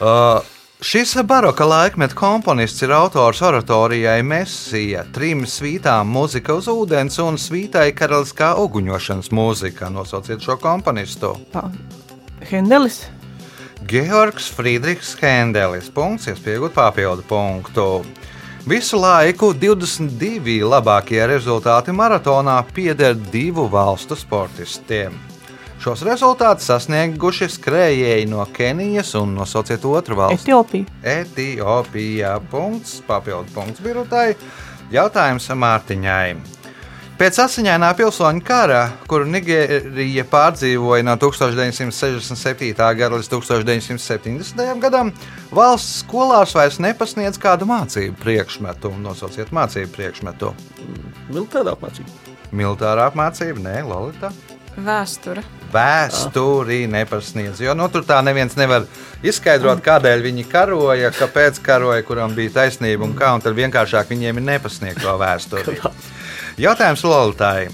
Uh, 0.00 0.40
šis 0.82 1.12
baroka 1.28 1.66
laikmeta 1.68 2.16
komponists 2.16 2.82
ir 2.82 2.94
autors 2.96 3.42
oratorijai 3.44 4.18
Mēsija, 4.26 5.04
trim 5.14 5.44
svītām 5.44 6.10
mūzika 6.10 6.56
uz 6.58 6.70
ūdens 6.72 7.20
un 7.22 7.38
svītai 7.38 7.90
karaliskā 7.94 8.54
uguņošanas 8.64 9.30
mūzika. 9.36 9.92
Nosauciet 9.94 10.42
šo 10.42 10.58
komponistu. 10.58 11.36
Tā. 11.54 11.68
Hendelis. 12.50 13.04
Georgs 13.88 14.50
Friedrichs 14.52 15.14
Hendelis. 15.22 15.88
Punkts, 15.94 16.28
iespējot 16.28 16.74
papildu 16.76 17.24
punktu. 17.28 17.86
Visu 18.68 19.00
laiku 19.00 19.54
22 19.56 20.60
labākie 20.68 21.22
rezultāti 21.26 21.94
maratonā 21.96 22.58
pieder 22.74 23.16
divu 23.32 23.64
valstu 23.72 24.18
sportistiem. 24.18 25.16
Šos 25.80 26.04
rezultātus 26.04 26.68
sasnieguši 26.68 27.48
skrejēji 27.54 28.28
no 28.28 28.44
Kenijas 28.52 29.14
un 29.16 29.32
nosauciet 29.38 29.84
otru 29.88 30.18
valsti. 30.18 30.44
Etiopija. 30.44 30.84
Etiopijā. 31.16 32.36
Punkts, 32.52 32.98
papildu 33.08 33.48
punkts 33.56 33.80
birutai. 33.80 34.34
Jautājums 34.92 35.48
Mārtiņai. 35.56 36.59
Pēc 37.20 37.36
asiņainā 37.42 37.90
pilsoņu 37.98 38.40
kara, 38.48 38.78
kuru 39.04 39.26
Nigērija 39.28 40.22
pārdzīvoja 40.30 41.04
no 41.04 41.18
1967. 41.20 42.70
gada 42.96 43.10
līdz 43.12 43.26
1970. 43.34 44.62
gadam, 44.80 45.10
valsts 45.52 45.98
skolās 46.00 46.54
vairs 46.56 46.78
nepasniedz 46.80 47.36
kādu 47.42 47.68
mācību 47.68 48.16
priekšmetu. 48.22 48.94
Nosauciet 49.04 49.52
mācību 49.52 49.92
priekšmetu. 49.98 50.54
Militārā 51.28 51.74
apmācība. 51.76 52.38
Militārā 52.56 53.10
apmācība, 53.10 53.66
nē, 53.66 53.74
Lolita. 53.90 54.30
Vēsture. 54.80 55.44
Vēsturi 55.74 56.86
nepasniedz. 56.88 57.60
Jo 57.60 57.74
nu, 57.76 57.90
tur 57.92 58.06
tā 58.08 58.22
neviens 58.24 58.56
nevar 58.56 58.86
izskaidrot, 59.20 59.82
kādēļ 59.84 60.24
viņi 60.24 60.46
karoja, 60.48 61.12
kāpēc 61.20 61.60
karoja, 61.68 62.00
kuram 62.08 62.32
bija 62.38 62.62
taisnība 62.62 63.04
un 63.04 63.12
kā, 63.18 63.34
un 63.36 63.44
tad 63.44 63.60
vienkāršāk 63.60 64.08
viņiem 64.08 64.40
ir 64.40 64.48
nepasniegt 64.54 65.04
to 65.04 65.18
vēsturi. 65.26 65.76
Jautājums 66.60 67.00
Lolitai. 67.08 67.70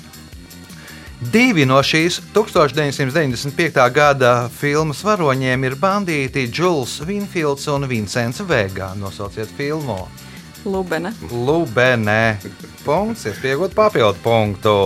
Divi 1.33 1.65
no 1.67 1.81
šīs 1.83 2.21
1995. 2.31 3.81
gada 3.91 4.35
filmas 4.53 5.01
varoņiem 5.03 5.65
ir 5.67 5.75
bandīti 5.81 6.45
Jules 6.55 7.01
Vinfields 7.03 7.67
un 7.73 7.89
Vincents 7.91 8.45
Vega. 8.47 8.93
Nosauciet 8.95 9.51
filmu. 9.59 10.05
Lubene. 10.63 11.11
Lubene. 11.33 12.37
Punkts, 12.85 13.27
iespējot 13.27 13.75
papildu 13.75 14.23
punktu. 14.23 14.77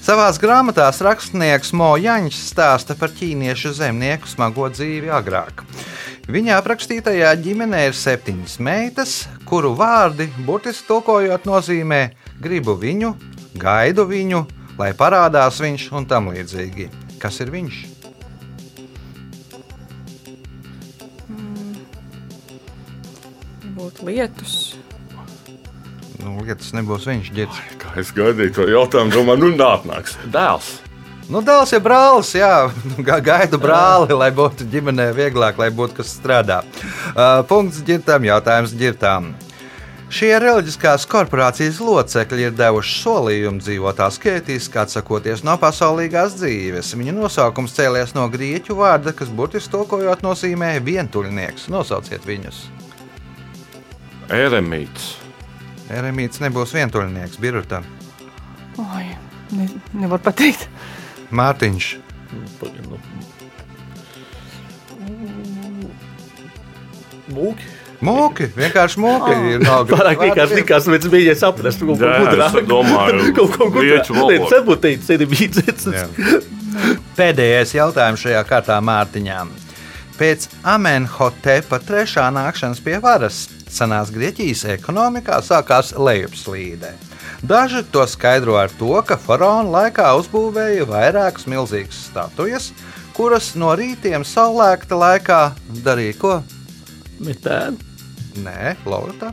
Savā 0.00 0.30
grāmatā 0.40 0.88
rakstnieks 0.88 1.74
Mo 1.76 1.90
Jaņš 2.00 2.40
stāsta 2.40 2.96
par 2.96 3.12
ķīniešu 3.12 3.74
zemnieku 3.82 4.32
smago 4.32 4.70
dzīvi 4.72 5.12
agrāk. 5.12 5.60
Viņa 6.30 6.56
aprakstītajā 6.56 7.34
ģimenē 7.44 7.84
ir 7.90 8.00
septiņas 8.00 8.56
meitas, 8.64 9.14
kuru 9.44 9.74
vārdi, 9.76 10.30
burtiski 10.46 10.88
tulkojot, 10.88 11.44
nozīmē 11.44 12.00
gribu 12.42 12.74
viņu, 12.80 13.14
gaidu 13.60 14.06
viņu, 14.08 14.44
lai 14.80 14.90
parādās 14.96 15.60
viņš 15.62 15.88
un 15.96 16.06
tam 16.10 16.30
līdzīgi. 16.34 16.88
Kas 17.20 17.40
ir 17.44 17.52
viņš? 17.52 17.80
Būtu 23.76 24.06
lietus. 24.08 24.54
Nu, 26.20 26.36
lietas 26.44 26.72
nebūs 26.76 27.06
viņš, 27.08 27.30
ģērbs. 27.36 27.60
Kā 27.80 27.94
es 28.00 28.10
gaidīju 28.16 28.52
to 28.58 28.66
jautājumu, 28.68 29.12
domāju, 29.14 29.46
nu 29.46 29.50
nāknāks. 29.56 30.18
Dēls. 30.32 30.70
Nu, 31.30 31.40
dēls 31.46 31.70
ir 31.76 31.82
brālis, 31.84 32.32
jā, 32.34 32.50
Ga- 33.06 33.20
gaidu 33.24 33.60
brāli, 33.62 34.10
lai 34.18 34.28
būtu 34.34 34.66
ģimenē 34.72 35.10
vieglāk, 35.16 35.60
lai 35.62 35.70
būtu 35.72 36.00
kas 36.00 36.10
strādā. 36.18 36.60
Uh, 37.14 37.40
punkts 37.48 37.80
ģirtām, 37.86 38.26
jautājums 38.26 38.74
ģirtām. 38.76 39.30
Šie 40.10 40.32
reliģiskās 40.42 41.04
korporācijas 41.06 41.76
locekļi 41.86 42.48
ir 42.48 42.54
devuši 42.58 42.96
solījumu 42.98 43.62
dzīvot 43.62 44.00
asketiski, 44.02 44.80
atsakoties 44.82 45.44
no 45.46 45.54
pasaulīgās 45.62 46.34
dzīves. 46.34 46.88
Viņa 46.98 47.12
nosaukums 47.14 47.76
cēlies 47.76 48.10
no 48.16 48.24
grieķu 48.32 48.74
vārda, 48.80 49.12
kas 49.14 49.30
burtiski 49.30 49.70
tulkojot 49.70 50.24
nozīmē 50.26 50.72
vientuļnieks. 50.82 51.68
Nosauciet 51.70 52.26
viņus. 52.26 52.64
Eremīts. 54.34 55.12
Eremīts 55.94 56.42
nebūs 56.42 56.74
vientuļnieks, 56.74 57.38
Birutam. 57.42 57.86
Oi, 58.82 59.04
ne, 59.54 59.68
nevar 59.94 60.18
pateikt. 60.26 60.66
Mārtiņš. 61.30 61.92
Pagaid, 62.58 62.90
nu. 62.90 62.98
Mūki. 68.04 68.48
Vienkārši 68.56 69.00
mūki. 69.02 69.32
ir 69.54 69.64
no 69.64 69.80
Pārāk 69.88 70.22
vienkārši 70.24 70.60
likās, 70.62 70.86
bet 70.88 71.04
es 71.04 71.12
mēģināju 71.12 71.40
saprast, 71.40 71.82
ko 71.84 71.96
Jā, 72.00 72.14
es 72.32 72.68
domāju, 72.68 73.26
kaut 73.36 73.56
ko 73.58 73.68
gudrāk. 73.74 74.12
Varbūt 74.48 74.84
teikt, 74.86 75.04
sēdi 75.08 75.28
bīdzēts. 75.28 75.90
Pēdējais 77.18 77.74
jautājums 77.76 78.22
šajā 78.24 78.40
kārtā 78.48 78.78
Mārtiņām. 78.84 79.52
Pēc 80.20 80.46
Amenhotepa 80.68 81.78
trešā 81.80 82.26
nākšanas 82.36 82.80
pie 82.84 82.98
varas 83.00 83.46
senās 83.72 84.12
Grieķijas 84.12 84.66
ekonomikā 84.76 85.40
sākās 85.44 85.94
lejupslīde. 85.96 86.92
Daži 87.40 87.82
to 87.92 88.04
skaidro 88.08 88.58
ar 88.60 88.72
to, 88.76 88.92
ka 89.06 89.16
faraona 89.20 89.72
laikā 89.72 90.10
uzbūvēja 90.20 90.84
vairākas 90.88 91.48
milzīgas 91.48 92.02
statujas, 92.10 92.70
kuras 93.16 93.54
no 93.56 93.72
rītiem 93.76 94.26
saulēkta 94.28 94.98
laikā 95.00 95.40
darīja 95.84 96.18
ko? 96.20 96.34
Metēnu. 97.24 97.89
Nē, 98.38 98.76
Laura. 98.86 99.32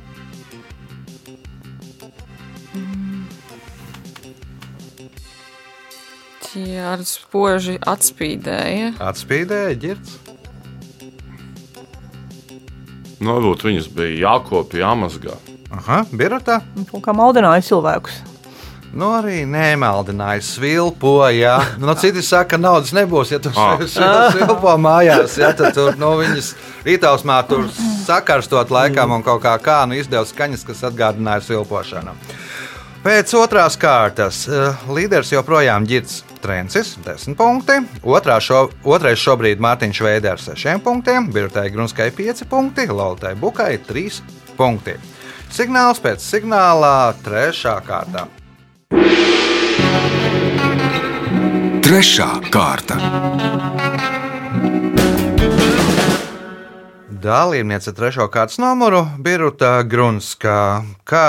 Tie 6.48 6.80
ar 6.82 7.04
spoži 7.06 7.76
atspīdēja. 7.86 8.96
Atspīdēja 9.04 9.76
ģirts. 9.84 10.16
Nu, 13.18 13.34
varbūt 13.34 13.66
viņas 13.68 13.92
bija 13.94 14.18
jākopja, 14.24 14.86
jāmazgā. 14.86 15.38
Aha, 15.74 16.04
birotā. 16.14 16.62
Kaut 16.90 17.04
kā 17.06 17.14
maldināja 17.18 17.66
cilvēkus. 17.66 18.22
Nu, 18.94 19.10
arī 19.18 19.42
nemaldināja, 19.46 20.42
svilpoja. 20.42 21.58
Nu, 21.78 21.94
citi 22.00 22.24
saka, 22.26 22.56
ka 22.56 22.58
naudas 22.62 22.94
nebūs, 22.96 23.32
ja 23.34 23.40
tu 23.40 23.52
Ah. 23.56 23.78
svilpo 24.34 24.78
mājās. 24.80 25.38
Ja, 25.38 25.52
tad 25.54 25.76
tur 25.76 25.98
nu, 26.00 26.14
viņas 26.22 26.54
rītausmā 26.88 27.42
tur 27.50 27.68
sakarstot 28.08 28.72
laikam 28.72 29.12
un 29.18 29.26
kaut 29.26 29.44
kā, 29.44 29.58
kā 29.62 29.82
nu, 29.90 29.98
izdevas 30.00 30.32
skaņas, 30.34 30.64
kas 30.66 30.86
atgādināja 30.88 31.44
svilpošanu. 31.46 32.16
Pēc 33.04 33.32
otrās 33.38 33.78
kārtas 33.80 34.48
eh, 34.50 34.88
līderis 34.92 35.30
joprojām 35.32 35.86
ģirts 35.88 36.24
Trencis, 36.42 36.96
10 37.06 37.36
punkti. 37.38 37.78
Otrā 38.06 38.40
šo, 38.44 38.68
otrais 38.86 39.20
šobrīd 39.22 39.62
Mārtiņš 39.64 40.02
Veidē 40.06 40.34
ar 40.36 40.42
6 40.42 40.82
punktiem, 40.86 41.30
Birtai 41.34 41.70
Grunskai 41.74 42.10
5 42.16 42.48
punkti, 42.50 42.88
Lautai 42.90 43.36
Bukai 43.36 43.78
3 43.88 44.22
punkti. 44.58 44.98
Signāls 45.54 46.02
pēc 46.04 46.24
signālā 46.24 47.14
trešā 47.24 47.78
kārtā. 47.88 48.26
Trešā 51.88 52.26
kārta. 52.52 52.98
Dalībniece 57.24 57.94
trešo 57.96 58.26
kārtas 58.28 58.60
numuru 58.60 59.06
Biruta 59.24 59.86
Grunska. 59.88 60.84
Kā 61.08 61.22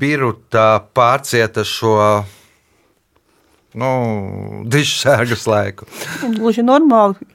Biruta 0.00 0.80
pārcieta 0.96 1.66
šo 1.68 1.98
nu, 3.76 3.92
dišu 4.64 4.96
sērgas 5.02 5.44
laiku? 5.44 5.90
Gluži 6.38 6.64
normāli. 6.64 7.28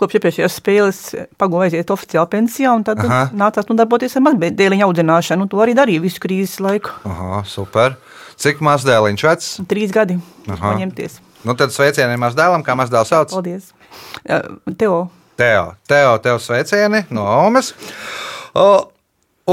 Kopš 0.00 0.16
iepriekšējās 0.16 0.58
spēles 0.62 1.04
pagūda 1.36 1.68
aiziet 1.68 1.92
oficiāli 1.92 2.32
pensijā, 2.38 2.72
un 2.72 2.88
tad 2.88 3.04
Aha. 3.04 3.22
nācās 3.36 3.68
nu, 3.68 3.76
darboties 3.76 4.16
ar 4.16 4.30
mazdēliņu 4.30 4.88
audzināšanu. 4.88 5.52
To 5.52 5.60
arī 5.60 5.76
darīja 5.76 6.08
visu 6.08 6.24
krīzes 6.24 6.56
laiku. 6.64 6.96
Aha, 7.04 7.44
super. 7.44 8.00
Cik 8.40 8.64
maz 8.64 8.88
dēliņš 8.88 9.30
vecs? 9.34 9.56
Trīs 9.68 9.92
gadi 9.92 10.22
Aha. 10.48 10.70
paņemties. 10.70 11.26
Nu, 11.46 11.54
tad 11.58 11.72
sveicieniem 11.74 12.20
maz 12.20 12.36
dēlam, 12.38 12.64
kā 12.66 12.74
maz 12.78 12.90
dēls 12.92 13.12
sauc. 13.12 13.32
Paldies. 13.32 13.70
Teo, 14.78 15.08
Teo, 15.38 15.66
Teo, 15.88 16.14
tev 16.22 16.40
sveicieni 16.42 17.04
no 17.14 17.24
Omas. 17.46 17.72
O, 18.58 18.68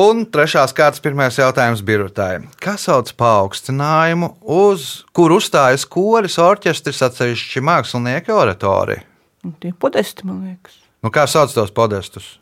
un 0.02 0.24
trešās 0.34 0.74
kārtas 0.76 1.04
pirmais 1.04 1.38
jautājums 1.38 1.84
Birutai. 1.86 2.40
Kas 2.64 2.88
sauc 2.90 3.12
paaugstinājumu, 3.20 4.34
uz 4.42 5.04
kur 5.16 5.36
uzstājas 5.38 5.86
koris, 5.86 6.40
orķestris, 6.42 7.04
atsevišķi 7.06 7.66
mākslinieki, 7.70 8.34
oratori? 8.34 9.04
nu, 9.46 9.54
tie 9.60 9.74
podesti, 9.78 10.26
man 10.26 10.42
liekas. 10.48 10.80
Nu, 11.06 11.12
kā 11.14 11.28
sauc 11.30 11.54
tos 11.54 11.70
podestus? 11.70 12.40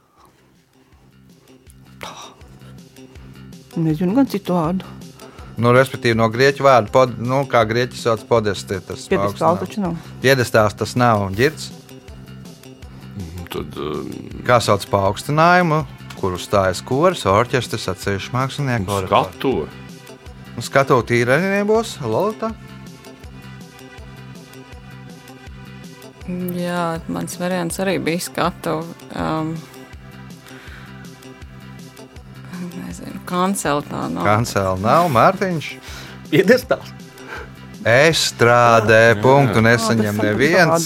Nezinu, 3.76 4.14
gan 4.16 4.30
citu 4.30 4.56
vārdu. 4.56 4.88
Nu, 5.54 5.70
respektīvi, 5.76 6.18
no 6.18 6.26
grieķu 6.34 6.66
vārda, 6.66 6.90
pod, 6.94 7.14
nu, 7.22 7.44
kā 7.50 7.62
grieķi 7.70 8.00
sauc 8.00 8.24
podesti. 8.30 8.80
Tas 8.88 9.06
Piedestāli 9.12 9.62
taču 9.62 9.84
nav. 9.84 9.98
Piedestāls 10.24 10.78
tas 10.80 10.96
nav 10.98 11.28
ģirds. 11.38 11.70
Tad 13.54 13.78
um, 13.78 14.08
Kā 14.48 14.58
sauc 14.66 14.86
paaugstinājumu, 14.90 15.84
kur 16.18 16.34
uzstājas 16.40 16.82
koris, 16.86 17.28
orķestris, 17.30 17.86
atsevišķi 17.92 18.34
mākslinieki, 18.34 19.02
skatu. 19.06 19.54
Nu, 20.54 20.64
Skatu 20.66 20.98
tīri 21.06 21.36
arī 21.36 21.52
nebūs. 21.60 22.00
Lolita. 22.06 22.50
Jā, 26.58 26.98
mans 27.12 27.38
variants 27.38 27.78
arī 27.84 27.98
bija 28.02 28.26
skatu. 28.26 28.80
Um, 29.12 29.54
kancela 33.34 33.86
tā 33.86 34.08
nav. 34.14 34.28
Kancela 34.28 34.76
nav, 34.82 35.10
Mārtiņš. 35.14 35.72
Piedestāls. 36.30 36.94
Es 37.84 38.30
strādāju, 38.32 39.18
punktu 39.20 39.60
nesaņem 39.64 40.22
neviens. 40.24 40.86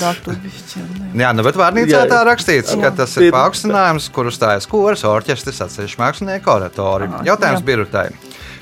Jā, 1.14 1.30
nu, 1.38 1.44
bet 1.46 1.60
vārnīcā 1.60 1.94
Jā, 1.94 2.08
tā 2.10 2.24
jā. 2.24 2.26
rakstīts, 2.26 2.74
ka 2.82 2.90
tas 2.98 3.14
ir 3.22 3.30
paaugstinājums, 3.36 4.08
kur 4.14 4.32
uzstājas 4.32 4.66
koris, 4.70 5.06
orķestris, 5.06 5.62
atsevišķi 5.68 6.02
mākslinieki, 6.02 6.50
oratori. 6.50 7.12
Jautājums 7.28 7.62
jā. 7.62 7.68
birutai. 7.70 8.08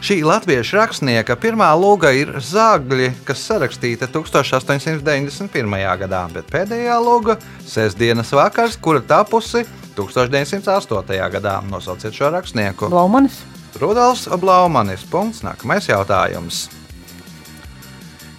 Šī 0.04 0.20
latviešu 0.28 0.76
rakstnieka 0.76 1.38
pirmā 1.40 1.72
lūga 1.80 2.12
ir 2.14 2.36
zāģi, 2.44 3.14
kas 3.26 3.40
sarakstīta 3.48 4.12
1891. 4.12 5.80
gadā, 6.04 6.22
bet 6.36 6.52
pēdējā 6.52 7.00
lūga- 7.08 7.40
Sēsdienas 7.74 8.36
vakars, 8.36 8.76
kura 8.76 9.00
tapusi 9.00 9.64
1908. 9.96 11.32
gadā. 11.40 11.62
Nosauciet 11.72 12.14
šo 12.14 12.36
rakstnieku. 12.36 12.92
Blaumanis. 12.92 13.40
Rudolfs 13.82 14.30
Blaumanis. 14.40 15.06
Punkts. 15.12 15.44
Nākamais 15.46 15.90
jautājums. 15.90 16.66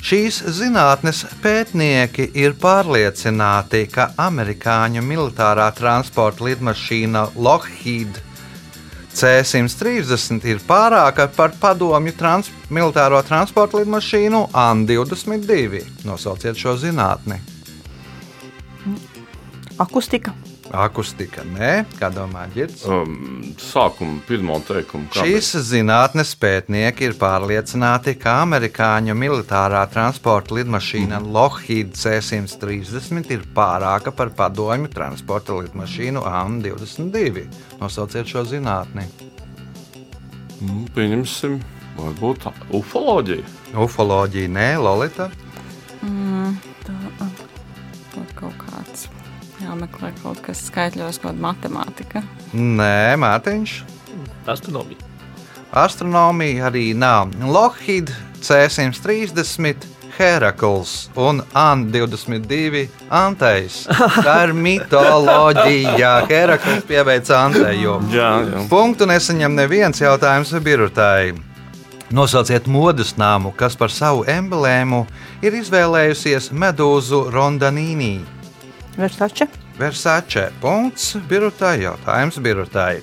Šīs 0.07 0.39
zinātnes 0.55 1.25
pētnieki 1.43 2.29
ir 2.39 2.55
pārliecināti, 2.63 3.89
ka 3.91 4.13
amerikāņu 4.23 5.03
militārā 5.03 5.67
transporta 5.75 6.47
lidmašīna 6.47 7.25
Lockheed 7.35 8.21
C-130 9.17 10.45
ir 10.45 10.59
pārāka 10.69 11.25
par 11.33 11.55
padomju 11.57 12.13
trans 12.19 12.51
militāro 12.69 13.23
transporta 13.25 13.81
lidmašīnu 13.81 14.43
AN-22. 14.53 15.81
Nosauciet 16.05 16.61
šo 16.61 16.77
zinātni. 16.77 17.41
Akustika. 19.81 20.37
Akustika, 20.75 21.45
nē, 21.47 21.85
kā 21.99 22.09
domā 22.11 22.47
Girts? 22.55 22.83
Um, 22.91 23.45
sākuma 23.61 24.19
pirmo 24.27 24.57
teikumu. 24.67 25.07
Šīs 25.15 25.53
zinātnes 25.69 26.33
pētnieki 26.41 27.07
ir 27.07 27.15
pārliecināti, 27.21 28.17
ka 28.19 28.41
amerikāņu 28.43 29.15
militārā 29.19 29.85
transporta 29.93 30.57
lidmašīna 30.59 31.21
Lockheed 31.23 31.95
C-130 31.99 33.31
ir 33.37 33.47
pārāka 33.57 34.13
par 34.17 34.35
padomju 34.37 34.91
transporta 34.95 35.61
lidmašīnu 35.61 36.25
AN-22. 36.27 37.47
Nosauciet 37.81 38.27
šo 38.31 38.45
zinātni. 38.51 39.07
Mm, 40.61 40.87
Pieņemsim, 40.97 41.61
varbūt 42.01 42.51
ufoloģija. 42.75 43.47
Ufoloģija, 43.87 44.55
nē, 44.57 44.71
Lolita. 44.83 45.31
Kaut 46.87 47.19
kāds 47.19 47.36
jāmeklē 49.67 50.13
kaut 50.23 50.41
kas 50.47 50.63
skaitļos, 50.71 51.21
kaut 51.23 51.35
kāda 51.35 51.45
matemātika. 51.49 52.23
Nē, 52.55 53.17
Mārtiņš. 53.21 53.77
Astronomija. 54.47 55.13
Astronomija 55.77 56.71
arī 56.71 56.89
nav. 56.97 57.35
Lockheed 57.43 58.15
C-130. 58.41 59.93
Herakls 60.17 61.11
un 61.21 61.43
An-22 61.53 62.87
Antejs. 63.13 63.83
Tā 64.25 64.37
ir 64.47 64.55
mitoloģija. 64.57 66.13
Herakls 66.31 66.87
pieveic 66.89 67.29
Anteju. 67.37 67.99
Jā, 68.15 68.31
jā. 68.49 68.63
Punktu 68.71 69.05
nesaņem 69.11 69.59
neviens 69.59 70.01
jautājums 70.01 70.55
birutai. 70.65 71.35
Nosauciet 72.17 72.69
modes 72.71 73.17
nāmu, 73.19 73.51
kas 73.59 73.77
par 73.77 73.93
savu 73.93 74.23
emblēmu 74.31 75.03
ir 75.45 75.59
izvēlējusies 75.61 76.49
medūzu 76.55 77.27
Rondanīnī. 77.35 78.36
Versace. 78.97 79.49
Versace. 79.79 80.49
Punkts 80.61 81.17
birutai. 81.29 81.83
Jautājums 81.85 82.41
birutai. 82.41 83.03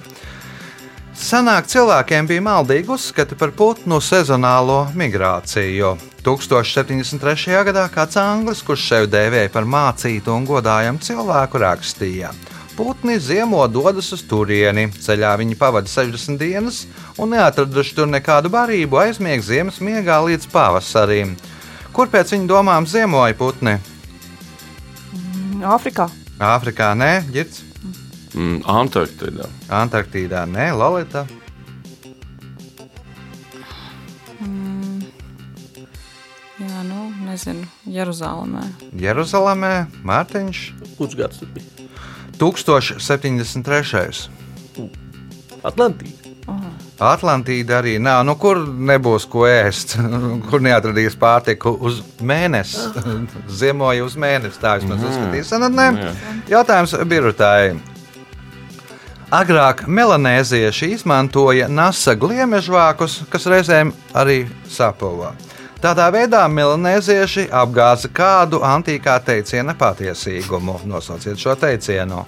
Senāk 1.13 1.67
cilvēkiem 1.69 2.25
bija 2.25 2.41
maldīgi 2.41 2.89
uzskati 2.89 3.37
par 3.37 3.51
putnu 3.53 3.99
sezonālo 4.01 4.87
migrāciju. 4.97 5.93
1073. 6.25 7.59
gadā 7.67 7.83
kāds 7.93 8.17
anglis, 8.17 8.63
kurš 8.65 8.87
sevi 8.89 9.11
dēvēja 9.13 9.51
par 9.53 9.67
mācītu 9.69 10.33
un 10.33 10.47
godājamu 10.49 11.03
cilvēku, 11.03 11.61
rakstīja: 11.61 12.33
Putni 12.73 13.19
ziemo 13.21 13.61
dodas 13.69 14.09
uz 14.15 14.25
turieni, 14.25 14.87
ceļā 14.89 15.35
viņi 15.43 15.59
pavada 15.59 15.87
60 15.91 16.41
dienas 16.41 16.87
un 17.21 17.35
neatraduši 17.35 17.95
tur 17.99 18.09
nekādu 18.09 18.49
barību, 18.49 18.97
aizmieg 19.03 19.45
ziemas 19.45 19.77
miegā 19.77 20.17
līdz 20.25 20.49
pavasarim. 20.49 21.35
Kur 21.93 22.09
pēc 22.09 22.33
viņa 22.33 22.49
domām 22.49 22.89
ziemoja 22.89 23.37
putni? 23.37 23.77
Āfrikā. 25.63 26.09
Āfrikā 26.39 26.91
nē, 26.97 27.11
ģirts, 27.31 27.61
Mm, 28.33 28.63
Antarktidā. 28.65 29.45
Antarktīdā 29.69 30.39
nē, 30.49 30.71
Lolita. 30.73 31.21
Jā, 36.63 36.81
nu, 36.87 37.09
nezinu, 37.25 37.65
Jeruzalemē. 37.89 38.63
Jeruzalemē, 39.01 39.73
Mārtiņš, 40.05 40.59
Kurš 40.97 41.15
gads 41.19 41.41
tas 41.41 41.49
bija? 41.53 41.65
1073. 42.39 44.29
Atlantija. 45.63 46.11
Atlantīda 47.11 47.79
arī 47.81 47.97
nav. 48.01 48.23
Nu, 48.27 48.35
kur 48.39 48.59
nebūs 48.63 49.27
ko 49.29 49.45
ēst, 49.49 49.97
kur 50.49 50.63
neatradīs 50.63 51.17
pārtiku 51.19 51.75
uz 51.83 52.01
mēnesi. 52.23 52.89
Ziemoja 53.61 54.05
uz 54.05 54.17
mēnesi. 54.19 54.61
Tā 54.61 54.77
vismaz 54.79 55.03
uzskatīja 55.09 55.49
senatnē. 55.53 55.89
Jautājums 56.51 56.95
birutāji. 57.09 57.79
Agrāk 59.33 59.87
melanēzieši 59.89 60.91
izmantoja 60.93 61.65
nasa 61.65 62.13
gliemežvākus, 62.13 63.23
kas 63.33 63.49
reizēm 63.49 63.89
arī 64.13 64.43
sapulvā. 64.69 65.31
Tādā 65.81 66.05
veidā 66.13 66.43
melanēzieši 66.47 67.47
apgāza 67.51 68.11
kādu 68.13 68.61
antīkā 68.63 69.17
teiciena 69.25 69.73
patiesīgumu. 69.75 70.77
Nosauciet 70.87 71.41
šo 71.41 71.57
teicienu. 71.59 72.21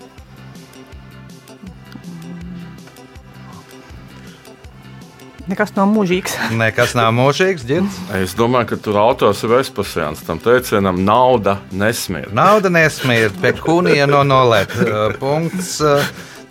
Nekas 5.46 5.76
nav 5.76 5.90
mūžīgs. 5.94 6.36
Nekas 6.62 6.96
nav 6.98 7.12
mūžīgs, 7.14 7.66
ģirds. 7.70 7.98
Es 8.18 8.34
domāju, 8.38 8.72
ka 8.74 8.80
tur 8.88 8.98
autors 9.02 9.44
ir 9.46 9.54
Vespasians. 9.54 10.24
Tam 10.26 10.42
teicienam 10.42 11.04
nauda 11.06 11.60
nesmirt. 11.70 12.34
Nauda 12.34 12.72
nesmird, 12.74 13.38
bet 13.44 13.62
kūnija 13.62 14.10
no 14.10 14.24
nolēt. 14.26 14.74
Punkts. 15.22 15.78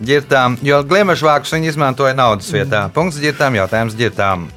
Ģirtām, 0.05 0.59
jo 0.67 0.81
gliemežvākus 0.87 1.55
viņi 1.55 1.71
izmantoja 1.71 2.15
naudas 2.19 2.51
vietā. 2.55 2.87
Punkts 2.95 3.19
ģirtām, 3.23 3.59
jautājums 3.59 3.95
ģirtām. 3.99 4.49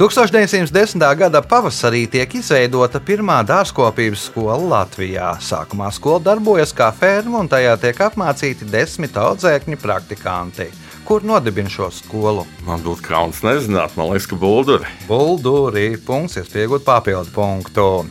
1910. 0.00 1.02
gada 1.20 1.42
pavasarī 1.44 2.06
tiek 2.08 2.38
izveidota 2.38 3.02
pirmā 3.04 3.42
dārzkopības 3.44 4.22
skola 4.30 4.56
Latvijā. 4.70 5.34
Sākumā 5.44 5.90
skola 5.92 6.22
darbojas 6.30 6.72
kā 6.72 6.88
ferma, 6.96 7.42
un 7.42 7.50
tajā 7.52 7.74
tiek 7.82 8.00
apmācīti 8.06 8.70
desmit 8.70 9.18
audzēkņu 9.20 9.76
praktikanti. 9.82 10.70
Kur 11.10 11.24
nodibina 11.26 11.66
šo 11.66 11.88
skolu? 11.90 12.44
Man 12.62 12.84
būtu 12.86 13.02
kauns 13.02 13.40
nezināt, 13.42 13.96
man 13.98 14.12
liekas, 14.12 14.28
ka 14.30 14.36
bulduri. 14.38 14.86
Bulduri 15.08 15.98
punkts, 16.06 16.38
iespējot 16.38 16.86
papildu 16.86 17.34
punktu. 17.34 18.06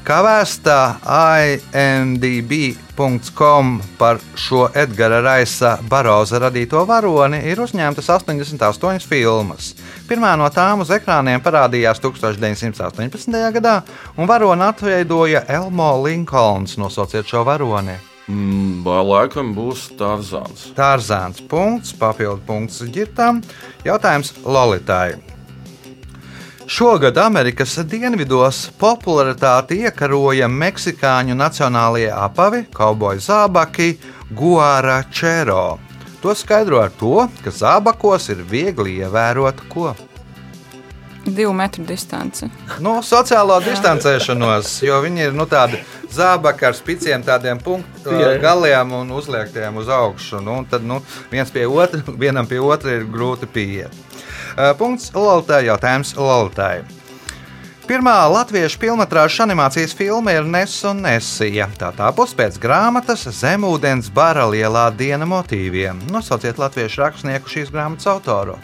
Kā 0.00 0.24
vēstā 0.24 0.96
IMDB.com 1.76 3.04
par 4.00 4.16
šo 4.32 4.72
Edgara 4.72 5.20
Raisa 5.20 5.76
Baroza 5.92 6.40
radīto 6.40 6.88
varoni, 6.88 7.44
ir 7.52 7.60
uzņemtas 7.60 8.08
88 8.16 9.04
filmas. 9.04 9.76
Pirmā 10.08 10.32
no 10.40 10.48
tām 10.48 10.80
uz 10.88 10.90
ekrāniem 10.96 11.44
parādījās 11.44 12.00
1918. 12.00 13.52
gadā, 13.60 13.84
un 14.16 14.24
varoni 14.24 14.64
atveidoja 14.72 15.44
Elmo 15.52 16.00
Linkolns. 16.00 16.80
Nosauciet 16.80 17.28
šo 17.28 17.44
varoni. 17.44 18.00
Mm, 18.28 18.82
Vai 18.84 19.00
laikam 19.08 19.54
būs 19.56 19.86
Tarzāns? 19.96 20.68
Tārzāns 20.76 21.40
punkts, 21.48 21.94
papildu 21.96 22.42
punkts 22.44 22.82
ģirtām. 22.84 23.40
Jautājums 23.86 24.34
Lolitai. 24.44 25.16
Šogad 26.68 27.16
Amerikas 27.16 27.72
dienvidos 27.88 28.66
popularitāti 28.76 29.78
iekaroja 29.88 30.50
meksikāņu 30.52 31.32
nacionālajie 31.40 32.10
apavi, 32.12 32.66
kauboju 32.76 33.24
zābaki, 33.24 33.94
guāra 34.36 34.98
čero. 35.08 35.78
To 36.20 36.34
skaidro 36.36 36.82
ar 36.82 36.92
to, 37.00 37.24
ka 37.40 37.54
zābakos 37.54 38.28
ir 38.34 38.44
viegli 38.44 38.98
ievērot 39.00 39.64
ko. 39.72 39.94
Divu 41.28 41.52
metru 41.52 41.84
distance. 41.84 42.48
Nu, 42.80 42.98
sociālo 43.04 43.58
distancēšanos, 43.64 44.70
jo 44.86 44.98
viņi 45.04 45.28
ir 45.28 45.36
nu, 45.36 45.44
tādi 45.50 45.80
zābaki 46.14 46.68
ar 46.68 46.76
spiciem, 46.76 47.24
tādiem 47.26 47.60
punkt, 47.62 48.06
Jā, 48.06 48.34
jā. 48.34 48.36
galiem 48.42 48.94
un 49.00 49.10
uzliektiem 49.16 49.76
uz 49.80 49.90
augšu. 49.92 50.40
Nu, 50.44 50.60
tad 50.70 50.86
nu, 50.88 51.02
viens 51.32 51.52
pie 51.52 51.66
otra, 51.68 52.00
vienam 52.24 52.48
pie 52.48 52.60
otra 52.64 52.96
ir 52.98 53.08
grūti 53.08 53.50
pieiet. 53.50 53.92
Uh, 54.58 54.72
Punkts 54.78 55.12
Lalitai, 55.14 55.66
jautājums 55.68 56.16
Lalitai. 56.16 56.86
Pirmā 57.88 58.12
latviešu 58.28 58.76
filmas 58.82 59.38
animācijas 59.40 59.94
filma 59.96 60.34
ir 60.36 60.44
Nesa 60.44 60.90
un 60.90 60.98
Nesija. 61.06 61.70
Tā 61.80 61.88
tāpus 61.96 62.34
pēc 62.36 62.58
grāmatas 62.60 63.24
Zemūdens 63.32 64.10
bara 64.12 64.44
lielā 64.44 64.90
diena 64.92 65.24
motīviem. 65.24 66.02
Nosauciet 66.12 66.60
latviešu 66.60 67.00
rakstnieku 67.00 67.48
šīs 67.48 67.72
grāmatas 67.72 68.10
autoru. 68.12 68.58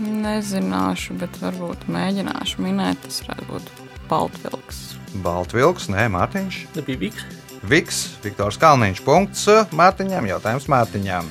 Nezināšu, 0.00 1.16
bet 1.20 1.36
varbūt 1.42 1.84
mēģināšu 1.92 2.62
minēt. 2.64 3.00
Tas 3.04 3.20
varētu 3.26 3.48
būt 3.50 3.70
Baltvilks. 4.08 4.80
Baltvilks, 5.24 5.88
nē, 5.92 6.08
Mārtiņš. 6.14 6.60
Nebija 6.78 7.02
Viks. 7.02 7.24
Viks, 7.68 7.98
Viktors 8.24 8.58
Kalniņš. 8.62 9.02
Punkts 9.06 9.46
Mārtiņam, 9.76 10.26
jautājums 10.32 10.68
Mārtiņam. 10.72 11.28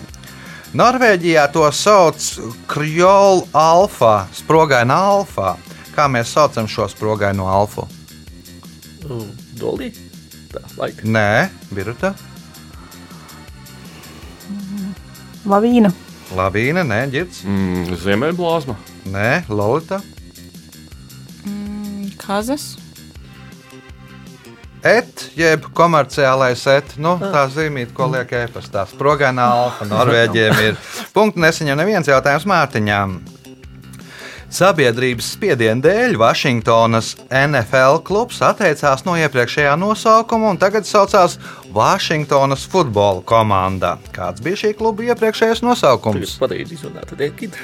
Norvēģijā 0.77 1.47
to 1.51 1.65
sauc 1.75 2.27
Kriolu 2.71 3.43
alfa, 3.57 4.27
sprogaina 4.37 5.01
alfa. 5.11 5.57
Kā 5.91 6.07
mēs 6.07 6.31
saucam 6.31 6.69
šo 6.71 6.87
sprogaino 6.91 7.49
alfu? 7.51 7.87
Dolī. 9.59 9.91
Tā, 10.51 10.61
laika. 10.77 11.07
Nē, 11.07 11.49
Birta, 11.71 12.13
Lavīna. 15.47 15.89
Lavīna, 16.35 16.83
nē, 16.87 17.01
Girts, 17.11 17.43
Mm, 17.43 17.95
Ziemeļblāzma. 18.03 18.75
nē, 19.11 19.43
Lolita, 19.49 20.01
Kazas. 22.21 22.77
Et, 24.83 25.23
jeb 25.37 25.65
komerciālais 25.77 26.61
et, 26.73 26.95
nu, 26.97 27.15
tā 27.21 27.43
zīmīta, 27.53 27.93
ko 27.93 28.07
liek 28.09 28.31
e-pastā. 28.33 28.87
Sprogainā 28.89 29.43
alfa 29.65 29.85
Norvēģiem 29.85 30.61
ir. 30.65 30.77
Punkts 31.13 31.37
nesaņem 31.41 31.77
neviens 31.77 32.07
jautājums 32.09 32.47
Mārtiņām. 32.49 33.19
Sabiedrības 34.51 35.29
spiediena 35.37 35.79
dēļ 35.85 36.17
Vašingtonas 36.19 37.13
NFL 37.31 38.01
klubs 38.07 38.41
atteicās 38.43 39.05
no 39.07 39.13
iepriekšējā 39.15 39.77
nosaukuma 39.79 40.49
un 40.51 40.59
tagad 40.59 40.83
saucās 40.89 41.37
Vašingtonas 41.71 42.65
futbola 42.71 43.23
komanda. 43.23 43.93
Kāds 44.11 44.43
bija 44.43 44.59
šī 44.65 44.73
kluba 44.81 45.07
iepriekšējais 45.07 45.63
nosaukums? 45.63 46.19
Tagad 46.35 46.43
pareizi 46.43 46.75
izrunāt. 46.75 47.15
Redkin. 47.21 47.55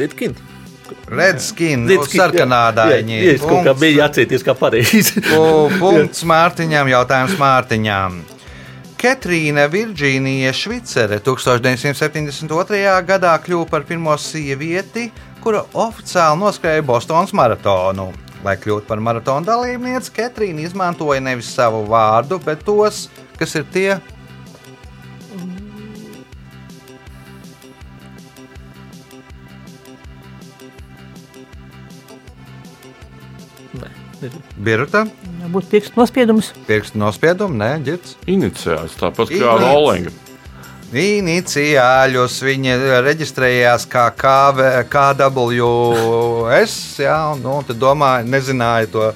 Redkin. 0.00 0.34
Redskin, 1.10 1.84
nu, 1.86 2.00
sarkanādaiņi. 2.06 3.16
Jā, 3.20 3.34
es 3.36 3.42
kaut 3.44 3.66
kā 3.66 3.74
bija 3.78 4.04
jācieties 4.06 4.42
kā 4.46 4.54
pareizi. 4.58 5.20
Pu- 5.22 5.70
Punkts 5.78 6.24
Mārtiņam, 6.30 6.88
jautājums 6.90 7.36
Mārtiņām. 7.38 8.16
Ketrīna 9.00 9.62
Virģīnija 9.72 10.50
Švicere 10.52 11.16
1972. 11.24 12.80
gadā 13.08 13.30
kļuva 13.40 13.64
par 13.70 13.86
pirmo 13.88 14.12
sievieti, 14.20 15.06
kura 15.40 15.62
oficiāli 15.72 16.36
noskrēja 16.42 16.84
Bostonas 16.84 17.32
maratonu. 17.32 18.10
Lai 18.44 18.58
kļūtu 18.60 18.84
par 18.90 19.00
maratonu 19.00 19.48
dalībnieci, 19.48 20.12
Ketrīna 20.18 20.66
izmantoja 20.66 21.24
nevis 21.24 21.48
savu 21.48 21.80
vārdu, 21.88 22.42
bet 22.44 22.60
tos, 22.68 23.06
kas 23.40 23.56
ir 23.56 23.64
tie. 23.72 23.88
Birta, 34.60 35.06
Būtu 35.48 35.70
pirkstu 35.70 35.96
nospiedums. 35.96 36.50
pirkstu 36.66 36.98
nospiedumu, 37.00 37.56
nē, 37.56 37.70
ģirds. 37.86 38.16
Iniciāls, 38.28 38.96
tāpat 39.00 39.32
kā 39.32 39.54
Rolinga. 39.62 40.12
Iniciāļus 40.92 42.36
viņa 42.42 42.76
reģistrējās 43.06 43.86
kā 43.88 44.08
KV, 44.18 44.58
KWS. 44.90 46.76
Jā, 47.04 47.18
un, 47.32 47.44
nu, 47.44 47.60
tad 47.66 47.78
domāju, 47.80 48.26
nezināja 48.28 48.90
to, 48.90 49.10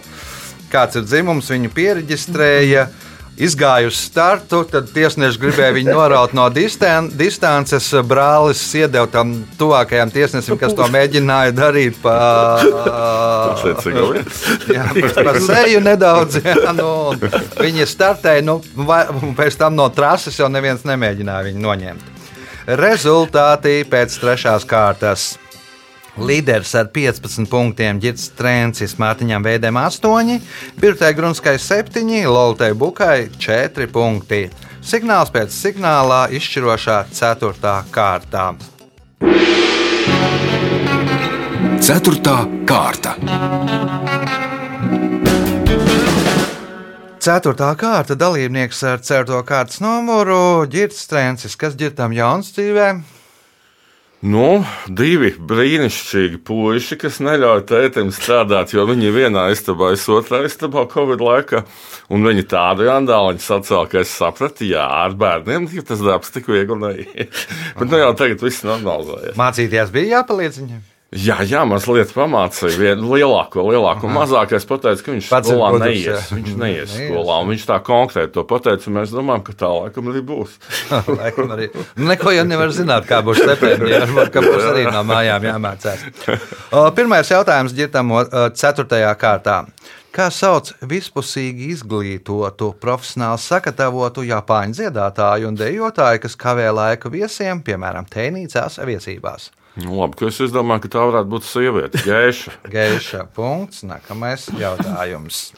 kāds 0.72 0.96
ir 1.00 1.04
dzimums. 1.08 1.50
Viņu 1.50 1.72
pieregistrēja. 1.74 2.86
Izgāja 2.86 3.03
uz 3.88 3.96
startu, 3.98 4.60
tad 4.70 4.86
tiesnesis 4.94 5.38
gribēja 5.42 5.74
viņu 5.74 5.90
noraut 5.94 6.34
no 6.36 6.46
distan 6.54 7.08
distances. 7.18 7.88
Brālis 8.06 8.62
iedeva 8.78 9.08
tam 9.10 9.32
tuvākajam 9.58 10.12
tiesnesim, 10.14 10.58
kas 10.60 10.74
to 10.78 10.86
mēģināja 10.92 11.54
darīt 11.56 11.98
pa, 12.02 12.14
jā, 14.70 14.86
pa, 14.94 15.24
pa 15.26 15.34
seju 15.42 15.82
nedaudz. 15.82 16.38
Jā, 16.44 16.72
nu, 16.78 16.88
un 17.10 17.22
viņi 17.58 17.88
startēja, 17.90 18.44
nu, 18.46 18.60
vai- 18.86 19.06
pēc 19.38 19.58
tam 19.58 19.74
no 19.74 19.88
trases 19.90 20.38
jau 20.38 20.48
neviens 20.48 20.86
nemēģināja 20.86 21.48
viņu 21.50 21.64
noņemt. 21.66 22.10
Rezultāti 22.80 23.82
pēc 23.90 24.14
trešās 24.22 24.64
kārtas. 24.64 25.34
Līderis 26.14 26.70
ar 26.78 26.86
15 26.94 27.48
punktiem 27.50 27.98
Girts 27.98 28.28
Trencis, 28.38 28.92
Mārtiņam 29.02 29.42
Veidēm 29.42 29.74
8, 29.80 30.36
Birtai 30.78 31.10
Grunskai 31.18 31.56
7, 31.58 32.04
Lolitai 32.30 32.70
Bukai 32.78 33.32
4 33.34 33.88
punkti. 33.90 34.44
Signāls 34.84 35.32
pēc 35.34 35.50
signālā 35.50 36.28
izšķirošā 36.38 37.00
4. 37.10 37.72
kārtā. 37.90 38.44
Ceturtā 41.82 42.36
kārta. 42.68 43.16
Ceturtā 47.24 47.72
kārta 47.80 48.14
dalībnieks 48.14 48.84
ar 48.86 49.02
certo 49.02 49.42
kārtas 49.48 49.82
numuru 49.82 50.62
Girts 50.70 51.08
Trencis, 51.10 51.58
kas 51.58 51.74
Girtam 51.74 52.14
jauns 52.14 52.54
dzīvē. 52.54 53.13
Nu, 54.24 54.62
divi 54.88 55.34
brīnišķīgi 55.36 56.38
puiši, 56.48 56.96
kas 57.02 57.18
neļauj 57.20 57.66
tētim 57.68 58.08
strādāt, 58.14 58.72
jo 58.72 58.86
viņi 58.88 59.10
vienā 59.12 59.42
istabā, 59.52 59.90
es 59.92 60.06
otrā 60.08 60.40
istabā 60.48 60.86
Covid 60.88 61.20
laikā. 61.20 61.60
Un 62.08 62.24
viņi 62.24 62.46
tādu 62.48 62.86
jandāliņu 62.88 63.44
sacēla, 63.44 63.90
ka 63.92 64.00
es 64.00 64.14
sapratu, 64.16 64.64
jā, 64.70 64.86
ar 65.04 65.12
bērniem 65.20 65.68
tas 65.84 66.00
darbs 66.00 66.32
tik 66.32 66.48
viegli 66.48 66.80
neiet. 66.80 67.44
Bet 67.76 67.92
nu 67.92 68.00
jau 68.00 68.14
tagad 68.16 68.48
viss 68.48 68.64
normalizējas. 68.64 69.36
Mācīties 69.36 69.92
bija 69.92 70.20
jāpalīdz 70.22 70.60
viņam. 70.62 70.82
Jā, 71.14 71.36
jā, 71.46 71.60
mazliet 71.68 72.10
pamācīja 72.10 72.74
vienu 72.80 73.12
lielāko, 73.14 73.62
lielāko. 73.70 74.08
Mazākais 74.10 74.64
pateica, 74.66 74.98
ka 75.06 75.12
viņš 75.14 75.28
Pats 75.30 75.50
skolā 75.52 75.68
gudrs, 75.76 75.86
neies. 75.86 76.06
jā. 76.08 76.16
Viņš 76.34 76.56
neies 76.58 76.94
Neies. 76.96 77.12
skolā, 77.12 77.36
viņš 77.52 77.66
tā 77.68 77.76
konkrēti 77.86 78.32
to 78.34 78.42
pateica. 78.50 78.90
Mēs 78.96 79.12
domājam, 79.14 79.44
ka 79.46 79.54
tā 79.62 79.70
laikam 79.70 80.10
arī 80.10 80.24
būs. 80.26 80.56
Laikam 81.20 81.54
arī. 81.54 81.68
Nu, 81.94 82.08
Neko 82.10 82.34
jau 82.34 82.44
nevar 82.50 82.74
zināt, 82.74 83.06
kā 83.06 83.20
būs 83.22 83.44
septembrī. 83.46 83.94
Varbūt, 84.02 84.32
ka 84.34 84.42
būs 84.42 84.66
arī 84.72 84.86
no 84.90 85.04
mājām 85.06 85.46
jāmācās. 85.52 86.02
Pirmais 86.98 87.30
jautājums 87.30 87.76
ģitam 87.78 88.10
ceturtajā 88.58 89.14
kārtā. 89.20 89.60
Kā 90.14 90.28
sauc 90.30 90.68
vispusīgi 90.86 91.72
izglītotu, 91.74 92.72
profesionāli 92.82 93.40
sagatavotu 93.42 94.22
japāņu 94.28 94.76
dziedātāju 94.78 95.48
un 95.50 95.56
dejotāju, 95.58 96.20
kas 96.22 96.36
kavē 96.38 96.68
laiku 96.74 97.10
viesiem, 97.10 97.62
piemēram, 97.66 98.06
tēnīcās 98.10 98.78
viesībās? 98.86 99.48
Nu, 99.74 99.96
labi, 99.98 100.14
ka 100.20 100.28
es 100.30 100.52
domāju, 100.54 100.84
ka 100.84 100.88
tā 100.94 101.02
varētu 101.02 101.28
būt 101.32 101.44
sieviete, 101.48 101.98
gēša. 102.06 102.50
Geiša 102.74 103.24
punkts. 103.34 103.82
Nākamais 103.82 104.46
jautājums. 104.54 105.52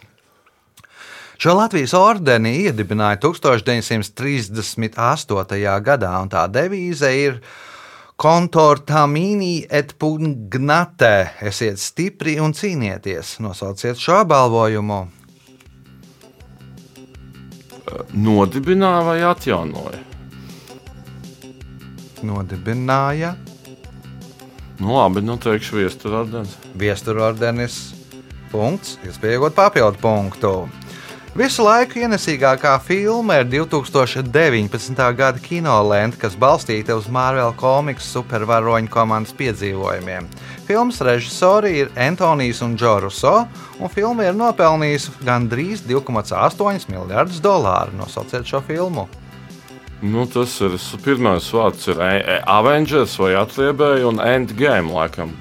Šo 1.37 1.52
Latvijas 1.59 1.92
ordeni 1.92 2.64
iedibināja 2.64 3.20
1938. 3.20 4.57
gadā, 5.85 6.12
un 6.22 6.29
tā 6.33 6.48
devīze 6.48 7.12
ir 7.12 7.40
Kontortamīni 8.16 9.68
et 9.68 9.92
pugnate. 10.00 11.37
Esiet 11.44 11.76
stipri 11.76 12.40
un 12.40 12.57
cīnieties. 12.57 13.37
Nosauciet 13.44 14.00
šo 14.00 14.22
apbalvojumu. 14.22 15.07
Nodibināja 18.16 19.02
vai 19.05 19.20
atjaunoja? 19.29 20.00
Nodibināja 22.24 23.37
Nu, 24.78 24.96
labi, 24.98 25.22
nu 25.24 25.38
teikšu 25.40 25.78
viesturādienas. 25.80 26.56
Viesturordenis. 26.76 27.78
Punkts. 28.52 28.98
Iespējot 29.06 29.56
papildu 29.56 29.98
punktu. 30.02 30.52
Visu 31.36 31.66
laiku 31.66 32.00
ienesīgākā 32.00 32.70
filma 32.80 33.42
ir 33.42 33.48
2019. 33.52 35.00
gada 35.18 35.40
kinolenta, 35.42 36.16
kas 36.22 36.36
balstīta 36.40 36.96
uz 36.96 37.10
Marvel 37.12 37.52
komiks 37.60 38.08
supervaroņu 38.14 38.88
komandas 38.88 39.34
piedzīvojumiem. 39.36 40.30
Filmas 40.64 41.02
režisori 41.04 41.74
ir 41.82 41.92
Antonijs 41.92 42.62
un 42.64 42.72
Džoruso, 42.80 43.34
un 43.76 43.92
filma 43.92 44.30
ir 44.30 44.38
nopelnījusi 44.38 45.12
gandrīz 45.28 45.84
2,8 45.84 46.88
miljardus 46.88 47.44
dolāru. 47.44 47.92
Nosauciet 48.00 48.48
šo 48.48 48.64
filmu. 48.64 49.04
Nu, 50.02 50.26
tas 50.28 50.52
ir 50.61 50.74
pirmais 51.04 51.46
vārds, 51.56 51.87
ir 51.88 52.00
e- 52.04 52.20
e- 52.37 52.42
Avengers 52.52 53.14
vai 53.18 53.32
Atriebēja 53.40 54.04
un 54.11 54.20
Endgame. 54.20 54.92
Laikam, 54.92 55.32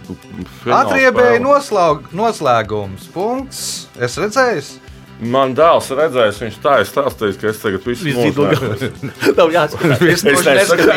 spēle. 1.35 1.43
noslaug, 1.43 2.07
noslēgums. 2.15 3.09
Punkts. 3.13 3.87
Es 3.99 4.15
redzēju, 4.17 4.63
Man 5.23 5.53
dēls 5.55 5.87
redzējis, 5.95 6.39
viņš 6.43 6.55
tā 6.59 6.79
ir 6.81 6.87
stāstījis, 6.89 7.37
ka 7.39 7.47
es 7.47 7.59
tagad 7.61 7.85
visu 7.87 8.03
jāskatās. 9.53 10.01
Viss 10.01 10.25
Es 10.31 10.43
nesaku, 10.43 10.87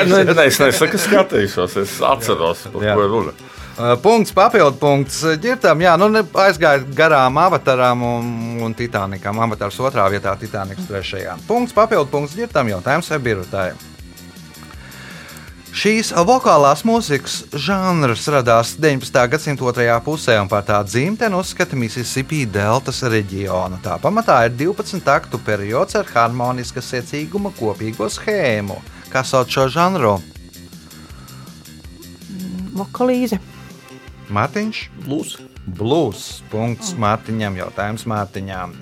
nesaku, 0.67 0.99
skatīšos, 0.99 1.77
es 1.85 1.93
atceros, 2.03 2.65
par 2.73 2.83
Jā. 2.83 2.97
ko 2.99 3.05
ir 3.07 3.13
runa. 3.15 3.33
Uh, 3.79 3.93
Punkts, 4.03 4.33
papildu 4.35 4.75
punkts 4.75 5.21
ģirtam. 5.39 5.79
Jā, 5.85 5.93
nu 5.95 6.09
aizgāja 6.43 6.81
garām 6.99 7.37
avataram 7.39 8.01
un, 8.03 8.31
un 8.67 8.73
Titanikam. 8.75 9.39
Avatars 9.39 9.77
otrā 9.79 10.09
vietā, 10.11 10.33
Titaniks 10.35 10.89
trešajā. 10.89 11.37
Punkts, 11.47 11.77
papildu 11.77 12.11
punkts 12.11 12.35
ģirtam. 12.35 12.73
Jautājums 12.73 13.11
Ebirutai. 13.15 13.69
Šīs 15.79 16.11
vokālās 16.27 16.81
mūzikas 16.83 17.37
žanrs 17.55 18.25
radās 18.35 18.73
19. 18.83 19.21
gadsimta 19.31 19.63
otrajā 19.71 20.01
pusē, 20.03 20.35
un 20.43 20.51
par 20.51 20.65
tā 20.67 20.81
dzimteni 20.83 21.39
uzskata 21.39 21.79
Mississippi 21.79 22.41
deltas 22.51 23.05
reģionu. 23.07 23.79
Tā 23.85 23.95
pamatā 24.03 24.41
ir 24.49 24.57
12 24.59 25.05
taktu 25.07 25.39
periods 25.47 25.95
ar 26.01 26.11
harmoniskas 26.17 26.89
secīguma 26.97 27.55
kopīgo 27.55 28.11
schēmu. 28.11 28.81
Kā 29.13 29.23
sauc 29.23 29.55
šo 29.55 29.69
žanru? 29.71 30.17
Vokalīze. 32.75 33.39
Matiņš. 34.33 34.83
Lūs. 35.09 35.37
Blues. 35.79 36.29
Punkts 36.53 36.95
Mārtiņam. 37.01 37.59
Jautājums 37.61 38.07
Mārtiņām. 38.09 38.75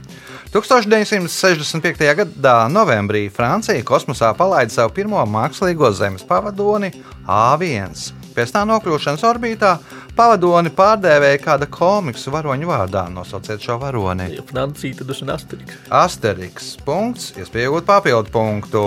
1965. 0.55 2.05
gadā 2.21 2.57
novembrī 2.73 3.27
Francija 3.33 3.83
kosmosā 3.85 4.31
palaida 4.39 4.73
savu 4.73 4.95
pirmo 4.97 5.21
mākslīgo 5.29 5.91
zemes 5.93 6.25
pavadoni 6.27 6.93
A1. 7.27 7.97
Pēc 8.37 8.53
tā 8.53 8.63
nokļūšanas 8.69 9.25
orbītā 9.25 9.73
pavadoni 10.17 10.73
pārdēvēja 10.77 11.43
kāda 11.45 11.69
komiksu 11.73 12.33
varoņu 12.35 12.69
vārdā. 12.69 13.07
Nosauciet 13.13 13.65
šo 13.65 13.79
varoni. 13.81 14.29
Ja 14.37 14.45
Francija, 14.47 14.99
tad 15.01 15.15
ir 15.15 15.33
Asterix. 15.33 15.79
Asteriks. 15.89 16.75
Punkts, 16.85 17.33
iespējot 17.41 17.89
papildu 17.89 18.33
punktu. 18.33 18.85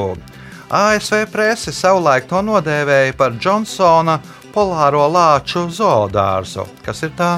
ASV 0.69 1.23
prese 1.33 1.73
savulaik 1.73 2.27
to 2.29 2.43
nodēvēja 2.45 3.15
par 3.17 3.33
Džonsona 3.33 4.19
polāro 4.53 5.05
lāču 5.11 5.67
zoodārzu. 5.73 6.67
Kas 6.85 7.03
ir 7.07 7.13
tā? 7.17 7.37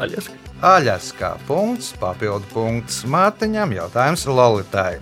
Aļaska. 0.00 0.38
Aļaskā. 0.62 1.32
Punkts, 1.48 1.90
papildu 1.98 2.46
punkts 2.52 3.02
Mārtiņam, 3.10 3.74
jautājums 3.74 4.28
Lolitai. 4.30 5.00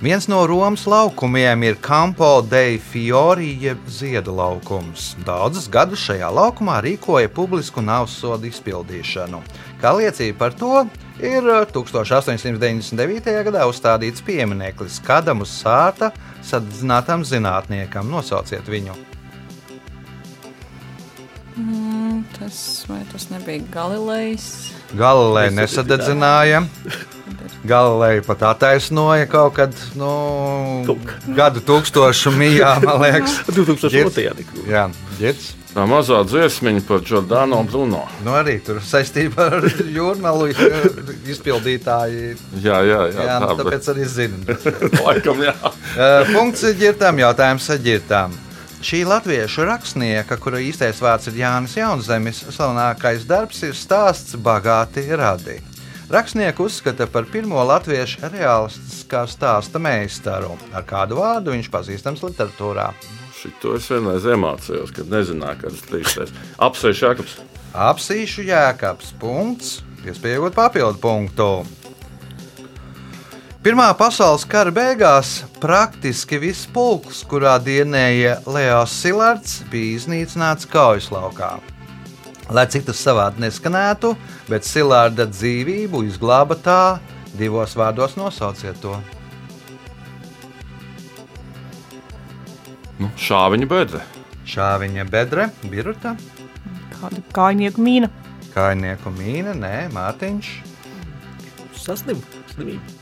Viens 0.00 0.24
no 0.32 0.46
Romas 0.48 0.86
laukumiem 0.88 1.62
ir 1.62 1.74
Campo 1.84 2.40
dei 2.40 2.78
Fiori, 2.80 3.50
jeb 3.60 3.82
ziedu 3.84 4.32
laukums. 4.32 5.10
Daudzus 5.26 5.68
gadus 5.68 6.00
šajā 6.06 6.30
laukumā 6.32 6.78
rīkoja 6.80 7.28
publisku 7.28 7.84
nāves 7.84 8.14
sodu 8.16 8.48
izpildīšanu. 8.48 9.42
Kā 9.82 9.92
liecība 9.98 10.38
par 10.46 10.56
to, 10.56 10.86
ir 11.20 11.44
1899. 11.76 13.36
gadā 13.50 13.68
uzstādīts 13.68 14.24
piemineklis 14.24 15.02
kādam 15.04 15.44
uz 15.44 15.52
sārta 15.52 16.14
sadedzinātam 16.40 17.20
zinātniekam. 17.20 18.08
Nosauciet 18.08 18.72
viņu! 18.72 18.96
Mm, 21.60 22.24
tas, 22.38 22.84
vai 22.88 23.02
tas 23.12 23.28
nebija 23.30 23.60
Galilejs? 23.72 24.72
Galilei 24.96 25.50
nesadedzināja. 25.52 26.62
Galilei 27.70 28.22
pat 28.24 28.42
attaisnoja 28.48 29.26
kaut 29.28 29.54
kad 29.58 29.74
nu, 30.00 30.10
kad. 30.88 31.34
gadu 31.36 31.60
tūkstošu 31.60 32.32
mijā, 32.32 32.78
man 32.86 33.02
liekas. 33.04 33.42
2002. 33.52 34.24
gadā. 34.32 34.68
Jā, 34.70 34.86
ģits. 35.20 35.50
Tā 35.70 35.84
mazā 35.86 36.24
dziesmiņa 36.26 36.80
par 36.88 37.04
Jordānu 37.06 37.60
Bruno. 37.68 38.00
Nu, 38.26 38.32
arī 38.34 38.56
tur 38.64 38.80
saistībā 38.82 39.44
ar 39.60 39.68
jūrmālu 39.98 40.48
izpildītāju. 41.30 42.32
Jā, 42.64 42.80
jā, 42.88 43.00
jā, 43.12 43.26
Jā, 43.28 43.36
nu, 43.44 43.52
tā, 43.52 43.58
tāpēc 43.60 43.90
arī 43.92 44.08
zinu. 44.10 44.40
bet, 44.48 44.66
laikam, 45.04 45.44
jā. 45.46 45.54
Uh, 45.62 46.32
Punkts 46.32 46.64
ģirtām, 46.80 47.20
jautājums 47.22 47.70
ģirtām. 47.86 48.34
Šī 48.80 49.02
latviešu 49.04 49.66
rakstnieka, 49.68 50.38
kura 50.40 50.56
īstais 50.64 51.02
vārds 51.04 51.28
ir 51.28 51.36
Jānis 51.42 51.74
Jaunzemis, 51.76 52.38
slavenākais 52.48 53.26
darbs 53.28 53.60
ir 53.66 53.74
stāsts 53.76 54.38
Bagāti 54.40 55.04
radi. 55.20 55.58
Rakstnieku 56.10 56.64
uzskata 56.64 57.04
par 57.06 57.28
pirmo 57.28 57.60
latviešu 57.68 58.30
realistiskā 58.32 59.26
stāsta 59.28 59.78
meistaru. 59.78 60.56
Ar 60.72 60.88
kādu 60.88 61.20
vārdu 61.20 61.52
viņš 61.52 61.68
pazīstams 61.70 62.24
literatūrā? 62.24 62.88
Šito 63.36 63.76
es 63.76 63.86
vienreiz 63.92 64.24
iemācījos, 64.32 64.96
kad 64.96 65.12
nezināju, 65.12 65.60
kādas 65.66 65.84
trīsreiz. 65.86 66.32
Apsveicu 66.56 67.06
Jākaps. 67.06 67.36
Apsīšu 67.70 68.42
jēkabs. 68.48 69.12
Punkts, 69.20 69.76
iespējot 70.08 70.56
papildu 70.56 70.98
punktu. 70.98 71.50
Pirmā 73.60 73.90
pasaules 73.92 74.46
kara 74.48 74.72
beigās 74.72 75.42
praktiski 75.60 76.38
viss 76.40 76.64
pulks, 76.72 77.18
kurā 77.28 77.58
dienēja 77.60 78.38
Leos 78.48 78.94
Silards, 79.02 79.58
bija 79.68 79.98
iznīcināts 79.98 80.64
kaujas 80.70 81.10
laukā. 81.12 81.58
Lai 82.48 82.64
cik 82.72 82.86
tas 82.86 83.02
savādi 83.04 83.44
neskanētu, 83.44 84.14
bet 84.48 84.64
Silārda 84.64 85.26
dzīvību 85.28 86.00
izglāba 86.08 86.56
tā, 86.56 86.78
divos 87.36 87.76
vārdos 87.76 88.16
nosauciet 88.16 88.80
to. 88.80 88.94
Nu, 92.96 93.10
šāviņa 93.20 93.68
bedre. 93.68 94.00
Šāviņa 94.48 95.04
bedre, 95.12 95.50
biruta, 95.68 96.14
Kāda 96.96 97.20
kājnieku 97.36 97.84
mīna. 97.84 98.08
kainieku 98.56 99.12
mīna, 99.20 99.52
nē, 99.52 99.74
Mārtiņš. 99.92 100.48
Saslim, 101.76 102.24
slimība. 102.54 102.99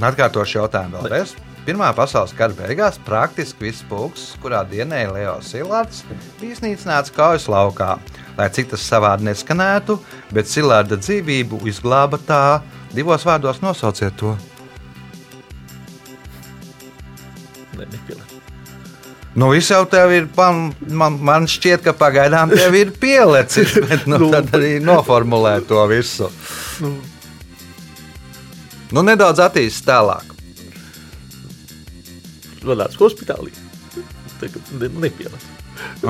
Atkārtošu 0.00 0.58
jautājumu 0.60 1.00
vēlreiz. 1.02 1.34
Pirmā 1.66 1.90
pasaules 1.94 2.32
kara 2.36 2.54
beigās 2.56 2.96
praktiski 3.04 3.66
viss 3.66 3.84
pulks, 3.88 4.30
kurā 4.40 4.62
dienēja 4.66 5.10
Leos 5.12 5.50
Silārds, 5.52 6.00
bija 6.40 6.56
iznīcināts 6.56 7.12
kaujas 7.12 7.44
laukā. 7.52 7.98
Lai 8.38 8.46
cik 8.48 8.70
tas 8.72 8.86
savādi 8.88 9.26
neskanētu, 9.28 9.98
bet 10.32 10.48
Silārda 10.48 10.96
dzīvību 10.96 11.60
izglāba 11.68 12.16
tā, 12.26 12.40
divos 12.96 13.26
vārdos 13.28 13.60
nosauciet 13.60 14.16
to. 14.16 14.32
Ne. 17.76 17.86
Nu, 19.34 19.50
viss 19.52 19.70
jau 19.70 19.84
tev 19.86 20.10
ir, 20.16 20.26
man, 20.36 20.72
man, 20.90 21.20
man 21.22 21.46
šķiet, 21.48 21.84
ka 21.84 21.92
pagaidām 21.94 22.50
tev 22.50 22.74
ir 22.74 22.90
pielicis, 23.00 23.76
bet 23.86 24.08
Nu. 24.10 24.30
tad 24.32 24.50
arī 24.58 24.78
noformulē 24.82 25.60
to 25.68 25.84
visu. 25.92 26.32
Nu, 26.82 26.96
nedaudz 29.06 29.42
attīstīt 29.44 29.86
tālāk. 29.86 30.34
Vadāts 32.66 32.98
hospitālī. 33.00 33.54
Tagad 34.40 34.74
ne, 34.80 34.90
nepilnē. 35.06 35.38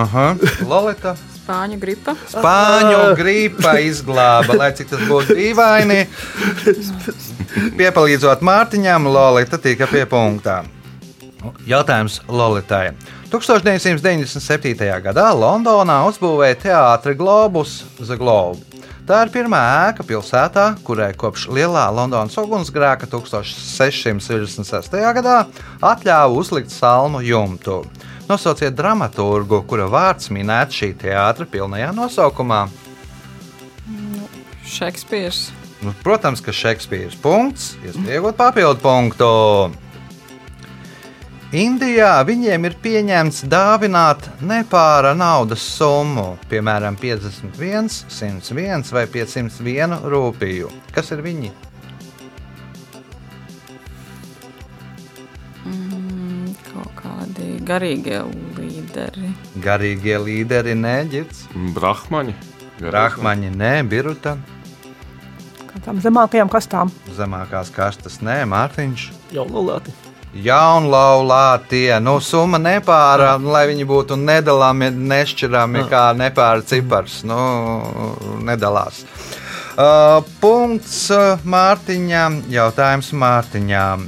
Aha, 0.00 0.24
Lolita. 0.66 1.14
Spāņu 1.40 1.78
gripa. 1.82 2.14
Spāņu 2.30 2.98
gripa 3.18 3.76
izglāba, 3.82 4.54
lai 4.58 4.70
cik 4.78 4.90
tas 4.92 5.02
būtu 5.08 5.34
dīvaini. 5.38 6.00
Piepalīdzot 7.78 8.44
Mārtiņam, 8.46 9.08
Lorita 9.10 9.58
tika 9.62 9.88
pie 9.90 10.04
punktā. 10.10 10.60
Jautājums 11.66 12.20
Lolitai. 12.28 12.92
1997. 13.30 14.74
gadā 15.04 15.28
Londonā 15.38 16.00
uzbūvēja 16.10 16.58
teātri 16.66 17.14
Globus 17.18 17.80
The 18.00 18.18
Globe. 18.18 18.69
Tā 19.10 19.24
ir 19.26 19.30
pirmā 19.34 19.58
ēka 19.88 20.04
pilsētā, 20.06 20.64
kurai 20.86 21.08
kopš 21.18 21.48
lielā 21.50 21.88
Londonas 21.90 22.36
ugunsgrēka 22.38 23.08
1666. 23.10 24.94
gadā 25.16 25.40
atļāva 25.82 26.28
uzlikt 26.38 26.70
salmu 26.70 27.18
jumtu. 27.26 27.80
Nosauciet 28.28 28.76
dramaturgu, 28.78 29.64
kura 29.66 29.88
vārds 29.90 30.30
minēts 30.30 30.78
šī 30.78 30.92
teātra 31.02 31.42
pilnajā 31.42 31.90
nosaukumā. 31.96 32.60
Šekspīrs. 34.78 35.48
Nu, 35.82 35.90
protams, 36.06 36.38
ka 36.46 36.54
Šekspīrs 36.54 37.18
punkts, 37.18 37.72
iespējot 37.82 38.38
papildu 38.38 38.78
punktu. 38.86 39.32
Indijā 41.50 42.12
viņiem 42.22 42.66
ir 42.68 42.74
pieņemts 42.78 43.40
dāvināt 43.50 44.28
nepāra 44.46 45.16
naudas 45.18 45.64
summu, 45.66 46.36
piemēram, 46.46 46.94
51, 47.00 47.88
101 48.06 48.92
vai 48.94 49.02
501 49.10 49.96
rūpiju. 50.12 50.70
Kas 50.94 51.10
ir 51.10 51.24
viņi? 51.26 51.50
Mm, 55.66 56.52
kaut 56.68 56.94
kādi 57.00 57.48
garīgie 57.66 58.20
līderi. 58.60 59.32
Garīgie 59.64 60.20
līderi, 60.22 60.76
nē, 60.78 60.94
ģits, 61.10 61.48
Brahmaņi. 61.74 62.36
Rahmaņi, 62.80 63.50
nē, 63.58 63.74
Biruta, 63.90 64.38
Tām 65.80 65.96
zemākajām 66.04 66.50
kastām. 66.52 66.90
zemākās 67.16 67.70
kastes, 67.72 68.18
nē, 68.20 68.42
Mārtiņš. 68.44 69.06
Jaunolāti. 69.32 69.94
Jaunlaulātie, 70.30 71.90
nu, 71.98 72.20
summa 72.22 72.60
nepāra, 72.62 73.32
nu, 73.42 73.50
lai 73.50 73.64
viņi 73.72 73.86
būtu 73.88 74.14
nedalāmi, 74.14 74.92
nešķirami 74.94 75.82
kā 75.90 76.04
nepāra 76.14 76.62
cipars. 76.62 77.24
Nu, 77.26 77.38
nedalās. 78.46 79.02
Uh, 79.80 80.20
punkts 80.42 81.08
uh, 81.14 81.42
Mārtiņam, 81.42 82.44
jautājums 82.52 83.10
Mārtiņām. 83.16 84.06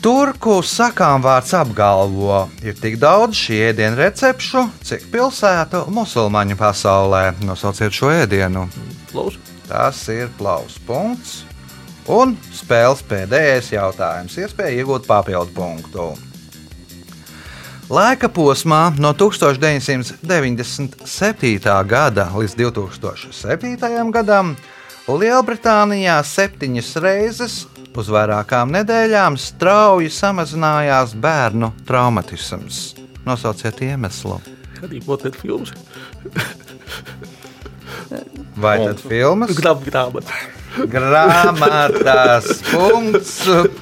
Turku 0.00 0.62
sakām 0.64 1.20
vārds 1.20 1.52
apgalvo, 1.58 2.46
ir 2.64 2.78
tik 2.80 2.96
daudz 3.02 3.36
šī 3.36 3.58
ēdienu 3.66 4.00
recepšu, 4.00 4.64
cik 4.88 5.10
pilsētu 5.12 5.84
musulmaņu 5.92 6.56
pasaulē. 6.56 7.26
Nosauciet 7.44 7.92
šo 7.92 8.14
ēdienu. 8.22 8.64
Klausu. 9.12 9.42
Tas 9.68 10.00
ir 10.08 10.32
plausas 10.40 10.80
punkts. 10.88 11.49
Un 12.08 12.32
spēles 12.54 13.02
pēdējais 13.04 13.72
jautājums. 13.74 14.38
Iespēja 14.40 14.78
iegūt 14.80 15.06
papildu 15.08 15.52
punktu. 15.54 16.16
Laika 17.90 18.28
posmā 18.30 18.92
no 19.02 19.10
1997. 19.18 21.58
gada 21.90 22.28
līdz 22.30 22.54
2007. 22.54 24.12
gadam 24.14 24.54
Lielbritānijā 25.10 26.22
septiņas 26.22 26.94
reizes 27.02 27.66
uz 27.98 28.06
vairākām 28.14 28.70
nedēļām 28.76 29.34
strauji 29.40 30.06
samazinājās 30.14 31.16
bērnu 31.18 31.72
traumatisms. 31.88 32.94
Nosauciet 33.26 33.82
iemeslu. 33.82 34.38
Harry 34.78 35.00
Potter 35.02 35.34
filmas. 35.34 35.74
Vai 38.56 38.78
tad 38.86 39.02
filmas? 39.02 39.50
Grāmatā. 39.58 40.59
Grāmatās. 40.94 42.50
Punkts, 42.70 43.34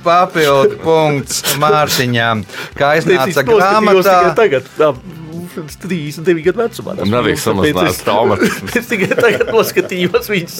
papildu 0.04 0.80
punkts 0.82 1.56
Mārtiņām. 1.62 2.44
Kā 2.78 2.96
iznāca 3.00 3.46
grāmatā? 3.46 4.18
Tagad, 4.38 4.68
tā, 4.78 4.92
39 5.66 6.44
gadu 6.44 6.62
vecumā. 6.62 6.94
Un 7.04 7.16
arī 7.18 7.34
samazinās 7.40 8.00
traumatismu. 8.04 8.70
Es 8.78 8.88
tikai 8.90 9.10
tagad 9.18 9.50
noskatījos 9.52 10.30
viņus. 10.30 10.58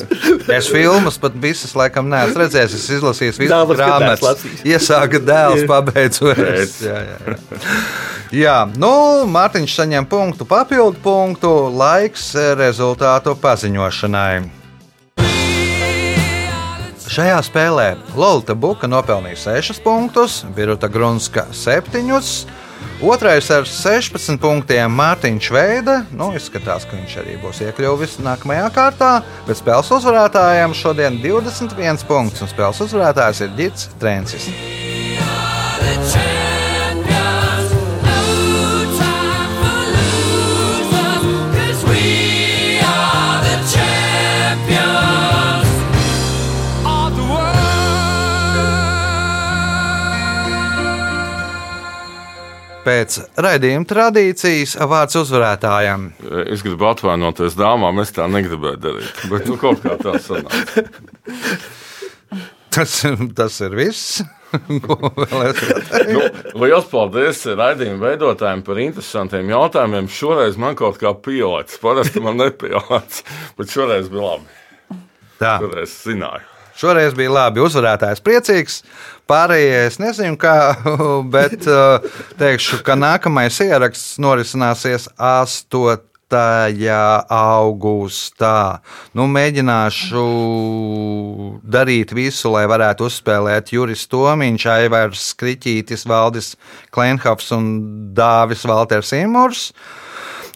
Es 0.58 0.70
filmas 0.72 1.18
pat 1.20 1.36
visas 1.40 1.74
laikam 1.78 2.08
neesmu 2.10 2.42
redzējis. 2.42 2.76
Es 2.78 2.88
izlasīju 2.98 3.36
visas 3.36 3.54
Dēls, 3.54 3.72
ka 3.72 3.78
grāmatas. 3.78 4.44
Iesāka 4.66 5.22
dēls, 5.22 5.64
Jā. 5.64 5.70
pabeidz 5.70 6.22
otrs. 6.24 6.76
Jā, 6.84 7.00
jā, 7.06 7.16
jā. 7.24 7.64
jā, 8.42 8.58
nu, 8.80 8.92
Mārtiņš 9.30 9.78
saņem 9.82 10.08
punktu, 10.10 10.48
papildu 10.48 11.02
punktu, 11.04 11.54
laiks 11.78 12.30
rezultātu 12.58 13.36
paziņošanai. 13.42 14.57
Šajā 17.18 17.38
spēlē 17.42 17.84
Lorita 18.14 18.54
Buka 18.54 18.86
nopelnīja 18.86 19.58
6 19.58 19.80
punktus, 19.82 20.36
Birta 20.54 20.86
Grunska 20.86 21.48
7. 21.50 22.06
Otrais 23.02 23.48
ar 23.50 23.66
16 23.66 24.38
punktiem 24.38 24.94
Mārtiņš 24.94 25.50
Veida. 25.50 25.96
Nu, 26.14 26.30
izskatās, 26.38 26.86
ka 26.86 26.94
viņš 26.94 27.18
arī 27.24 27.34
būs 27.42 27.58
iekļuvis 27.66 28.20
nākamajā 28.22 28.70
kārtā. 28.70 29.12
Bet 29.50 29.58
spēles 29.58 29.90
uzvarētājiem 29.98 30.78
šodien 30.78 31.18
21 31.26 32.06
punkts, 32.06 32.46
un 32.46 32.54
spēles 32.54 32.86
uzvarētājs 32.86 33.42
ir 33.48 33.54
Gits 33.58 33.90
Trencis. 33.98 34.52
Pēc 52.88 53.18
raidījuma 53.36 53.84
tradīcijas 53.84 54.78
vārds 54.88 55.18
uzvarētājam. 55.20 56.06
Es 56.48 56.62
gribu 56.64 56.88
atvainoties 56.88 57.58
dāmām, 57.58 58.00
es 58.00 58.14
tā 58.16 58.24
negribēju 58.32 58.80
darīt. 58.80 59.20
Bet 59.28 59.44
nu, 59.50 59.58
kaut 59.60 59.82
kā 59.84 59.98
tā 60.00 60.16
sanāca. 60.24 60.86
Tas, 62.72 62.94
tas 63.36 63.60
ir 63.64 63.76
viss. 63.76 64.22
Teikt? 64.48 65.94
Nu, 66.08 66.24
liels 66.62 66.88
paldies 66.88 67.44
raidījuma 67.58 68.00
veidotājiem 68.06 68.64
par 68.64 68.80
interesantiem 68.80 69.52
jautājumiem. 69.52 70.08
Šoreiz 70.08 70.56
man 70.60 70.78
kaut 70.78 71.00
kā 71.00 71.12
pielādes. 71.12 71.76
Parasti 71.82 72.22
man 72.24 72.40
nepielādes, 72.40 73.24
bet 73.58 73.74
šoreiz 73.74 74.08
bija 74.12 74.30
labi. 74.30 75.02
Tā. 75.40 75.58
Šoreiz 75.60 75.98
zināju. 76.06 76.57
Šoreiz 76.78 77.14
bija 77.18 77.32
labi. 77.34 77.62
Uzvarētājs 77.64 78.22
priecīgs. 78.22 78.82
Pārējie 79.28 79.78
es 79.88 79.98
nezinu, 79.98 80.38
kā, 80.40 80.54
bet 81.34 81.66
uh, 81.66 82.04
teikšu, 82.38 82.84
ka 82.86 82.94
nākamais 82.94 83.58
ieraksts 83.64 84.20
norisināsies 84.22 85.08
8. 85.18 85.98
augustā. 87.34 88.60
Nu, 89.18 89.26
mēģināšu 89.34 90.24
darīt 91.66 92.14
visu, 92.14 92.52
lai 92.54 92.66
varētu 92.70 93.08
uzspēlēt 93.10 93.74
Juris 93.74 94.06
Tomiņš, 94.12 94.68
Aivars 94.78 95.32
Kriķītis, 95.40 96.06
Valdis 96.06 96.54
Klenhofs 96.94 97.50
un 97.58 97.72
Dāvis 98.14 98.62
Valters 98.68 99.16
Imurs. 99.18 99.72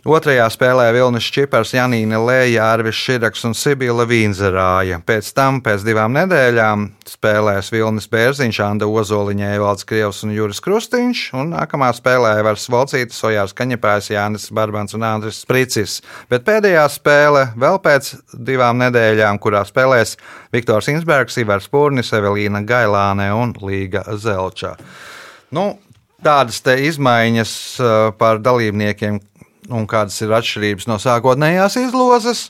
Otrajā 0.03 0.49
spēlē 0.51 0.89
Vilnis 0.91 1.29
Čipars, 1.31 1.77
Janīna 1.77 2.19
Lēja, 2.19 2.65
Arvis 2.75 2.99
Širaks 2.99 3.45
un 3.47 3.53
Sibila 3.55 4.03
Vīnzerāja. 4.03 4.97
Pēc 5.07 5.29
tam, 5.31 5.61
pēc 5.63 5.85
divām 5.87 6.17
nedēļām, 6.17 6.89
spēlēs 7.07 7.71
Vilnis 7.71 8.11
Bērziņš, 8.11 8.59
Anda 8.67 8.89
Ozoliņa, 8.91 9.53
Evalds 9.61 9.87
Krievs 9.87 10.25
un 10.27 10.33
Juris 10.35 10.59
Krustiņš, 10.65 11.21
un 11.39 11.55
nākamā 11.55 11.93
spēlē 11.95 12.35
Vars 12.43 12.67
Volcītis, 12.75 13.23
Ojārs 13.31 13.55
Kaņepājs, 13.55 14.11
Jānis 14.17 14.49
Barbans 14.51 14.99
un 14.99 15.07
Andris 15.07 15.39
Spricis. 15.47 16.01
Bet 16.27 16.43
pēdējā 16.51 16.83
spēle 16.91 17.47
vēl 17.55 17.79
pēc 17.87 18.11
divām 18.35 18.83
nedēļām, 18.83 19.39
kurā 19.39 19.63
spēlēs 19.71 20.17
Viktors 20.51 20.91
Insbergs, 20.91 21.39
Ivars 21.39 21.71
Pūrnis, 21.71 22.11
Evelīna 22.11 22.67
Gailāne 22.67 23.31
un 23.39 23.55
Līga 23.63 24.03
Zelčā. 24.19 24.75
Nu, 25.55 25.77
tādas 26.27 26.59
izmaiņas 26.91 27.53
uh, 27.79 28.09
par 28.19 28.43
dalībniekiem 28.43 29.29
un 29.71 29.87
kādas 29.91 30.19
ir 30.25 30.33
atšķirības 30.35 30.89
no 30.91 30.99
sākotnējās 31.03 31.79
izlozes. 31.83 32.49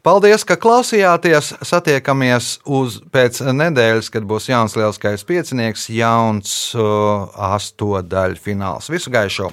Paldies, 0.00 0.46
ka 0.48 0.56
klausījāties. 0.56 1.52
Satiekamies 1.68 2.54
uz 2.64 3.00
pēc 3.12 3.42
nedēļas, 3.52 4.08
kad 4.12 4.24
būs 4.28 4.48
jauns 4.48 4.76
lielskais 4.80 5.26
piecinieks, 5.28 5.90
jauns 5.92 6.54
uh, 6.72 7.28
astotdaļu 7.52 8.40
fināls. 8.40 8.88
Visu 8.92 9.12
gaišu! 9.12 9.52